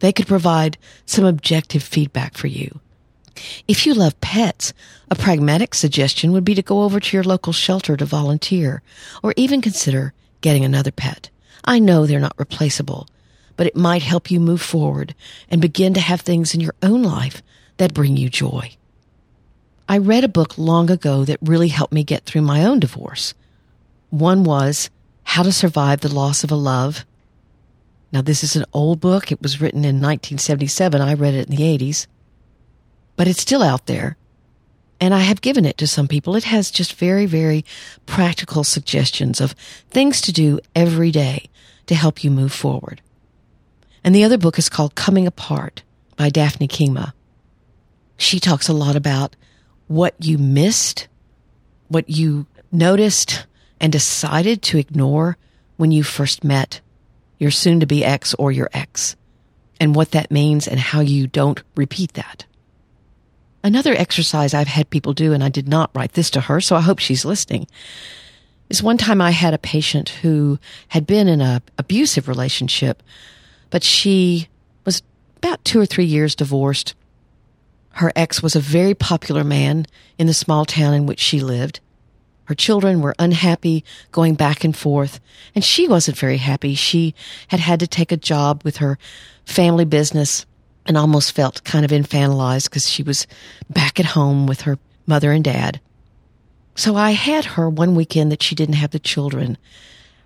They 0.00 0.12
could 0.12 0.26
provide 0.26 0.78
some 1.06 1.24
objective 1.24 1.84
feedback 1.84 2.36
for 2.36 2.48
you. 2.48 2.80
If 3.68 3.86
you 3.86 3.94
love 3.94 4.20
pets, 4.20 4.72
a 5.12 5.14
pragmatic 5.14 5.76
suggestion 5.76 6.32
would 6.32 6.44
be 6.44 6.56
to 6.56 6.62
go 6.62 6.82
over 6.82 6.98
to 6.98 7.16
your 7.16 7.22
local 7.22 7.52
shelter 7.52 7.96
to 7.96 8.04
volunteer 8.04 8.82
or 9.22 9.32
even 9.36 9.60
consider 9.60 10.12
getting 10.40 10.64
another 10.64 10.90
pet. 10.90 11.30
I 11.64 11.78
know 11.78 12.06
they're 12.06 12.20
not 12.20 12.38
replaceable, 12.38 13.08
but 13.56 13.66
it 13.66 13.76
might 13.76 14.02
help 14.02 14.30
you 14.30 14.40
move 14.40 14.62
forward 14.62 15.14
and 15.50 15.60
begin 15.60 15.94
to 15.94 16.00
have 16.00 16.20
things 16.20 16.54
in 16.54 16.60
your 16.60 16.74
own 16.82 17.02
life 17.02 17.42
that 17.76 17.94
bring 17.94 18.16
you 18.16 18.28
joy. 18.28 18.76
I 19.88 19.98
read 19.98 20.22
a 20.22 20.28
book 20.28 20.58
long 20.58 20.90
ago 20.90 21.24
that 21.24 21.38
really 21.40 21.68
helped 21.68 21.92
me 21.92 22.04
get 22.04 22.24
through 22.24 22.42
my 22.42 22.64
own 22.64 22.78
divorce. 22.78 23.34
One 24.10 24.44
was 24.44 24.90
How 25.22 25.42
to 25.42 25.52
Survive 25.52 26.00
the 26.00 26.14
Loss 26.14 26.44
of 26.44 26.50
a 26.50 26.56
Love. 26.56 27.06
Now, 28.12 28.22
this 28.22 28.44
is 28.44 28.56
an 28.56 28.64
old 28.72 29.00
book. 29.00 29.32
It 29.32 29.42
was 29.42 29.60
written 29.60 29.80
in 29.80 29.96
1977. 29.96 31.00
I 31.00 31.14
read 31.14 31.34
it 31.34 31.48
in 31.48 31.56
the 31.56 31.62
80s, 31.62 32.06
but 33.16 33.28
it's 33.28 33.40
still 33.40 33.62
out 33.62 33.86
there. 33.86 34.16
And 35.00 35.14
I 35.14 35.20
have 35.20 35.40
given 35.40 35.64
it 35.64 35.78
to 35.78 35.86
some 35.86 36.08
people. 36.08 36.34
It 36.34 36.44
has 36.44 36.70
just 36.70 36.94
very, 36.94 37.26
very 37.26 37.64
practical 38.06 38.64
suggestions 38.64 39.40
of 39.40 39.52
things 39.90 40.20
to 40.22 40.32
do 40.32 40.58
every 40.74 41.10
day 41.10 41.48
to 41.86 41.94
help 41.94 42.24
you 42.24 42.30
move 42.30 42.52
forward. 42.52 43.00
And 44.02 44.14
the 44.14 44.24
other 44.24 44.38
book 44.38 44.58
is 44.58 44.68
called 44.68 44.94
Coming 44.94 45.26
Apart 45.26 45.82
by 46.16 46.30
Daphne 46.30 46.68
Kingma 46.68 47.12
she 48.18 48.40
talks 48.40 48.68
a 48.68 48.74
lot 48.74 48.96
about 48.96 49.36
what 49.86 50.14
you 50.18 50.36
missed, 50.36 51.08
what 51.86 52.10
you 52.10 52.46
noticed 52.70 53.46
and 53.80 53.90
decided 53.90 54.60
to 54.60 54.76
ignore 54.76 55.38
when 55.76 55.92
you 55.92 56.02
first 56.02 56.44
met 56.44 56.80
your 57.38 57.52
soon 57.52 57.78
to 57.80 57.86
be 57.86 58.04
ex 58.04 58.34
or 58.34 58.50
your 58.50 58.68
ex, 58.72 59.14
and 59.80 59.94
what 59.94 60.10
that 60.10 60.32
means 60.32 60.66
and 60.66 60.80
how 60.80 61.00
you 61.00 61.28
don't 61.28 61.62
repeat 61.76 62.14
that. 62.14 62.44
Another 63.62 63.94
exercise 63.94 64.54
I've 64.54 64.68
had 64.68 64.90
people 64.90 65.12
do, 65.12 65.32
and 65.32 65.42
I 65.42 65.48
did 65.48 65.68
not 65.68 65.90
write 65.94 66.12
this 66.12 66.30
to 66.30 66.42
her, 66.42 66.60
so 66.60 66.76
I 66.76 66.80
hope 66.80 66.98
she's 66.98 67.24
listening, 67.24 67.66
is 68.68 68.82
one 68.82 68.98
time 68.98 69.20
I 69.20 69.32
had 69.32 69.54
a 69.54 69.58
patient 69.58 70.10
who 70.10 70.58
had 70.88 71.06
been 71.06 71.28
in 71.28 71.40
an 71.40 71.62
abusive 71.76 72.28
relationship, 72.28 73.02
but 73.70 73.82
she 73.82 74.48
was 74.84 75.02
about 75.36 75.64
two 75.64 75.80
or 75.80 75.86
three 75.86 76.04
years 76.04 76.34
divorced 76.34 76.94
her 77.98 78.12
ex 78.14 78.40
was 78.40 78.54
a 78.54 78.60
very 78.60 78.94
popular 78.94 79.42
man 79.42 79.84
in 80.18 80.28
the 80.28 80.34
small 80.34 80.64
town 80.64 80.94
in 80.94 81.06
which 81.06 81.18
she 81.18 81.40
lived. 81.40 81.80
Her 82.44 82.54
children 82.54 83.00
were 83.00 83.14
unhappy 83.18 83.84
going 84.12 84.36
back 84.36 84.62
and 84.62 84.74
forth, 84.74 85.18
and 85.52 85.64
she 85.64 85.88
wasn't 85.88 86.16
very 86.16 86.36
happy. 86.36 86.76
She 86.76 87.12
had 87.48 87.58
had 87.58 87.80
to 87.80 87.88
take 87.88 88.12
a 88.12 88.16
job 88.16 88.62
with 88.62 88.76
her 88.76 88.98
family 89.44 89.84
business 89.84 90.46
and 90.88 90.96
almost 90.96 91.32
felt 91.32 91.62
kind 91.64 91.84
of 91.84 91.90
infantilized 91.90 92.64
because 92.64 92.88
she 92.88 93.02
was 93.02 93.26
back 93.68 94.00
at 94.00 94.06
home 94.06 94.46
with 94.46 94.62
her 94.62 94.78
mother 95.06 95.30
and 95.30 95.44
dad. 95.44 95.80
So 96.74 96.96
I 96.96 97.10
had 97.10 97.44
her 97.44 97.68
one 97.68 97.94
weekend 97.94 98.32
that 98.32 98.42
she 98.42 98.54
didn't 98.54 98.76
have 98.76 98.90
the 98.90 98.98
children 98.98 99.58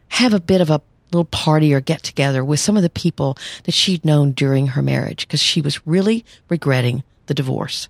have 0.09 0.33
a 0.33 0.40
bit 0.40 0.61
of 0.61 0.70
a 0.70 0.81
little 1.11 1.25
party 1.25 1.75
or 1.75 1.81
get 1.81 2.03
together 2.03 2.44
with 2.44 2.61
some 2.61 2.77
of 2.77 2.83
the 2.83 2.90
people 2.90 3.37
that 3.64 3.75
she'd 3.75 4.05
known 4.05 4.33
during 4.33 4.68
her 4.68 4.83
marriage 4.83 5.27
because 5.27 5.40
she 5.40 5.61
was 5.61 5.87
really 5.87 6.25
regretting 6.48 7.03
the 7.27 7.35
divorce. 7.35 7.88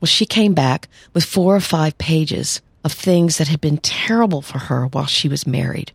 Well, 0.00 0.06
she 0.06 0.26
came 0.26 0.54
back 0.54 0.88
with 1.12 1.24
four 1.24 1.54
or 1.54 1.60
five 1.60 1.96
pages 1.98 2.60
of 2.84 2.92
things 2.92 3.38
that 3.38 3.48
had 3.48 3.60
been 3.60 3.78
terrible 3.78 4.42
for 4.42 4.58
her 4.58 4.86
while 4.86 5.06
she 5.06 5.28
was 5.28 5.46
married, 5.46 5.92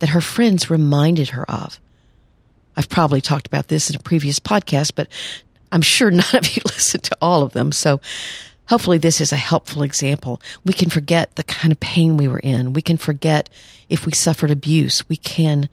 that 0.00 0.10
her 0.10 0.20
friends 0.20 0.70
reminded 0.70 1.30
her 1.30 1.48
of. 1.50 1.78
I've 2.76 2.88
probably 2.88 3.20
talked 3.20 3.46
about 3.46 3.68
this 3.68 3.90
in 3.90 3.96
a 3.96 4.00
previous 4.00 4.38
podcast, 4.38 4.92
but 4.94 5.08
I'm 5.72 5.82
sure 5.82 6.10
none 6.12 6.24
of 6.34 6.56
you 6.56 6.62
listened 6.66 7.04
to 7.04 7.16
all 7.20 7.42
of 7.42 7.52
them. 7.52 7.72
So 7.72 8.00
hopefully 8.68 8.98
this 8.98 9.20
is 9.20 9.32
a 9.32 9.36
helpful 9.36 9.82
example. 9.82 10.40
We 10.64 10.72
can 10.72 10.90
forget 10.90 11.36
the 11.36 11.44
kind 11.44 11.72
of 11.72 11.80
pain 11.80 12.16
we 12.16 12.28
were 12.28 12.40
in. 12.40 12.72
We 12.72 12.82
can 12.82 12.96
forget 12.96 13.48
if 13.88 14.06
we 14.06 14.12
suffered 14.12 14.50
abuse. 14.50 15.08
We 15.08 15.16
can 15.16 15.68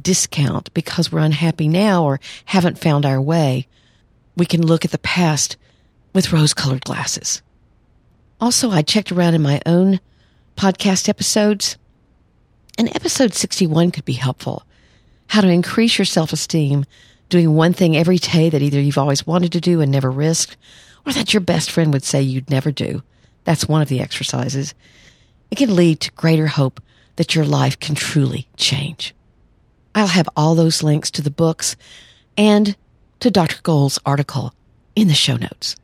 discount 0.00 0.72
because 0.74 1.10
we're 1.10 1.20
unhappy 1.20 1.68
now 1.68 2.04
or 2.04 2.20
haven't 2.44 2.78
found 2.78 3.06
our 3.06 3.20
way 3.20 3.66
we 4.38 4.46
can 4.46 4.64
look 4.64 4.84
at 4.84 4.92
the 4.92 4.98
past 4.98 5.56
with 6.14 6.32
rose 6.32 6.54
colored 6.54 6.84
glasses. 6.84 7.42
Also, 8.40 8.70
I 8.70 8.82
checked 8.82 9.10
around 9.10 9.34
in 9.34 9.42
my 9.42 9.60
own 9.66 9.98
podcast 10.56 11.08
episodes, 11.08 11.76
and 12.78 12.88
episode 12.94 13.34
61 13.34 13.90
could 13.90 14.04
be 14.04 14.12
helpful. 14.12 14.62
How 15.28 15.40
to 15.40 15.48
increase 15.48 15.98
your 15.98 16.04
self 16.04 16.32
esteem 16.32 16.84
doing 17.28 17.54
one 17.54 17.72
thing 17.72 17.96
every 17.96 18.18
day 18.18 18.50
that 18.50 18.62
either 18.62 18.80
you've 18.80 18.98
always 18.98 19.26
wanted 19.26 19.52
to 19.52 19.60
do 19.60 19.80
and 19.80 19.92
never 19.92 20.10
risked, 20.10 20.56
or 21.06 21.12
that 21.12 21.32
your 21.32 21.40
best 21.40 21.70
friend 21.70 21.92
would 21.92 22.04
say 22.04 22.20
you'd 22.22 22.50
never 22.50 22.70
do. 22.70 23.02
That's 23.44 23.68
one 23.68 23.82
of 23.82 23.88
the 23.88 24.00
exercises. 24.00 24.74
It 25.50 25.56
can 25.56 25.74
lead 25.74 26.00
to 26.00 26.12
greater 26.12 26.46
hope 26.46 26.80
that 27.16 27.34
your 27.34 27.44
life 27.44 27.78
can 27.78 27.94
truly 27.94 28.48
change. 28.56 29.14
I'll 29.94 30.06
have 30.06 30.28
all 30.36 30.54
those 30.54 30.82
links 30.82 31.10
to 31.12 31.22
the 31.22 31.30
books 31.30 31.76
and 32.36 32.76
to 33.20 33.30
Dr. 33.30 33.60
Gold's 33.62 33.98
article 34.06 34.54
in 34.94 35.08
the 35.08 35.14
show 35.14 35.36
notes. 35.36 35.76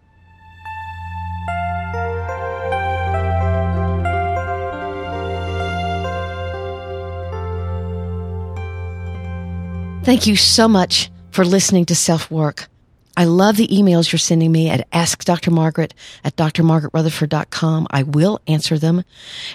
Thank 10.05 10.27
you 10.27 10.37
so 10.37 10.69
much 10.69 11.11
for 11.31 11.47
listening 11.47 11.87
to 11.87 11.95
Self 11.95 12.31
Work. 12.31 12.69
I 13.17 13.25
love 13.25 13.57
the 13.57 13.69
emails 13.69 14.13
you're 14.13 14.19
sending 14.19 14.53
me 14.53 14.69
at 14.69 14.91
askdrmargaret 14.91 15.93
at 16.23 16.37
drmargaretrutherford.com. 16.37 17.87
I 17.91 18.03
will 18.03 18.39
answer 18.47 18.79
them. 18.79 19.05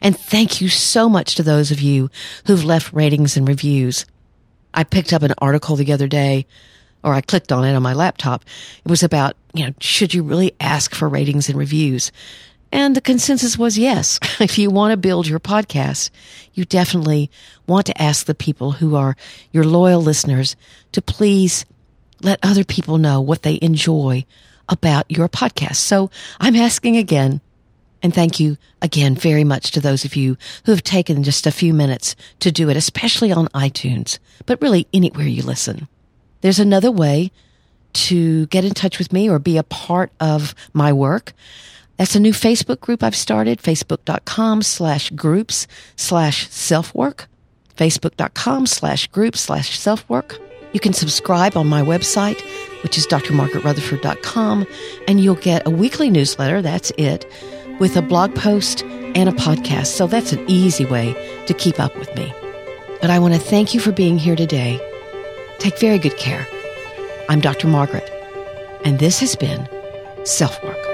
And 0.02 0.18
thank 0.18 0.60
you 0.60 0.68
so 0.68 1.08
much 1.08 1.36
to 1.36 1.44
those 1.44 1.70
of 1.70 1.82
you 1.82 2.10
who've 2.48 2.66
left 2.66 2.92
ratings 2.92 3.38
and 3.38 3.48
reviews. 3.48 4.08
I 4.74 4.86
picked 4.86 5.14
up 5.14 5.22
an 5.22 5.36
article 5.38 5.76
the 5.76 5.94
other 5.94 6.08
day 6.08 6.48
or 7.04 7.14
I 7.14 7.22
clicked 7.22 7.52
on 7.52 7.64
it 7.64 7.76
on 7.76 7.84
my 7.84 7.94
laptop. 7.94 8.44
It 8.84 8.90
was 8.90 9.04
about, 9.04 9.36
you 9.54 9.68
know, 9.68 9.74
should 9.80 10.16
you 10.16 10.24
really 10.24 10.56
ask 10.60 10.96
for 10.96 11.08
ratings 11.08 11.48
and 11.48 11.60
reviews? 11.60 12.12
And 12.72 12.96
the 12.96 13.02
consensus 13.02 13.58
was 13.58 13.78
yes. 13.78 14.20
if 14.40 14.58
you 14.58 14.70
want 14.70 14.92
to 14.92 14.98
build 14.98 15.28
your 15.28 15.40
podcast, 15.40 16.10
you 16.54 16.66
definitely 16.66 17.32
want 17.68 17.86
to 17.88 18.02
ask 18.02 18.26
the 18.26 18.36
people 18.36 18.74
who 18.74 18.96
are 18.96 19.16
your 19.52 19.64
loyal 19.64 20.02
listeners 20.02 20.56
to 20.92 21.02
please 21.02 21.66
let 22.22 22.40
other 22.44 22.64
people 22.64 22.98
know 22.98 23.22
what 23.22 23.44
they 23.44 23.60
enjoy 23.62 24.26
about 24.68 25.10
your 25.10 25.28
podcast. 25.28 25.78
So 25.78 26.12
I'm 26.40 26.56
asking 26.56 26.98
again, 26.98 27.42
and 28.02 28.14
thank 28.14 28.40
you 28.40 28.58
again 28.82 29.16
very 29.16 29.44
much 29.44 29.72
to 29.72 29.82
those 29.82 30.06
of 30.06 30.16
you 30.16 30.38
who 30.66 30.72
have 30.72 30.84
taken 30.84 31.24
just 31.24 31.48
a 31.48 31.52
few 31.52 31.74
minutes 31.74 32.16
to 32.40 32.52
do 32.52 32.70
it, 32.70 32.78
especially 32.78 33.32
on 33.32 33.48
iTunes, 33.48 34.20
but 34.46 34.62
really 34.62 34.88
anywhere 34.94 35.28
you 35.28 35.42
listen. 35.42 35.88
There's 36.42 36.60
another 36.60 36.92
way 36.92 37.32
to 37.92 38.46
get 38.48 38.64
in 38.64 38.74
touch 38.74 39.00
with 39.00 39.12
me 39.12 39.30
or 39.30 39.40
be 39.40 39.58
a 39.58 39.64
part 39.64 40.12
of 40.20 40.54
my 40.74 40.94
work. 40.94 41.34
That's 42.00 42.16
a 42.16 42.20
new 42.22 42.32
Facebook 42.32 42.80
group 42.80 43.04
I've 43.04 43.14
started, 43.14 43.60
facebook.com 43.60 44.62
slash 44.62 45.10
groups 45.10 45.68
slash 45.98 46.50
self-work, 46.50 47.28
facebook.com 47.76 48.68
slash 48.68 49.08
groups 49.08 49.42
slash 49.42 49.78
self-work. 49.78 50.40
You 50.72 50.80
can 50.80 50.94
subscribe 50.94 51.58
on 51.58 51.68
my 51.68 51.82
website, 51.82 52.40
which 52.84 52.98
is 52.98 53.06
drmargaretrutherford.com, 53.06 54.66
and 55.10 55.20
you'll 55.20 55.36
get 55.36 55.68
a 55.68 55.70
weekly 55.70 56.10
newsletter, 56.10 56.62
that's 56.62 56.94
it, 56.98 57.30
with 57.82 57.98
a 57.98 58.02
blog 58.02 58.34
post 58.34 58.84
and 58.84 59.28
a 59.28 59.34
podcast. 59.34 59.88
So 59.88 60.08
that's 60.08 60.32
an 60.32 60.50
easy 60.50 60.86
way 60.86 61.12
to 61.48 61.54
keep 61.54 61.82
up 61.82 61.94
with 61.98 62.16
me. 62.16 62.34
But 63.02 63.10
I 63.10 63.20
want 63.20 63.34
to 63.34 63.42
thank 63.42 63.74
you 63.74 63.82
for 63.82 63.92
being 63.92 64.18
here 64.18 64.38
today. 64.38 64.80
Take 65.58 65.78
very 65.80 66.00
good 66.00 66.16
care. 66.16 66.48
I'm 67.28 67.42
Dr. 67.42 67.68
Margaret, 67.68 68.10
and 68.86 69.00
this 69.00 69.20
has 69.20 69.36
been 69.36 69.68
Self 70.24 70.64
Work. 70.64 70.89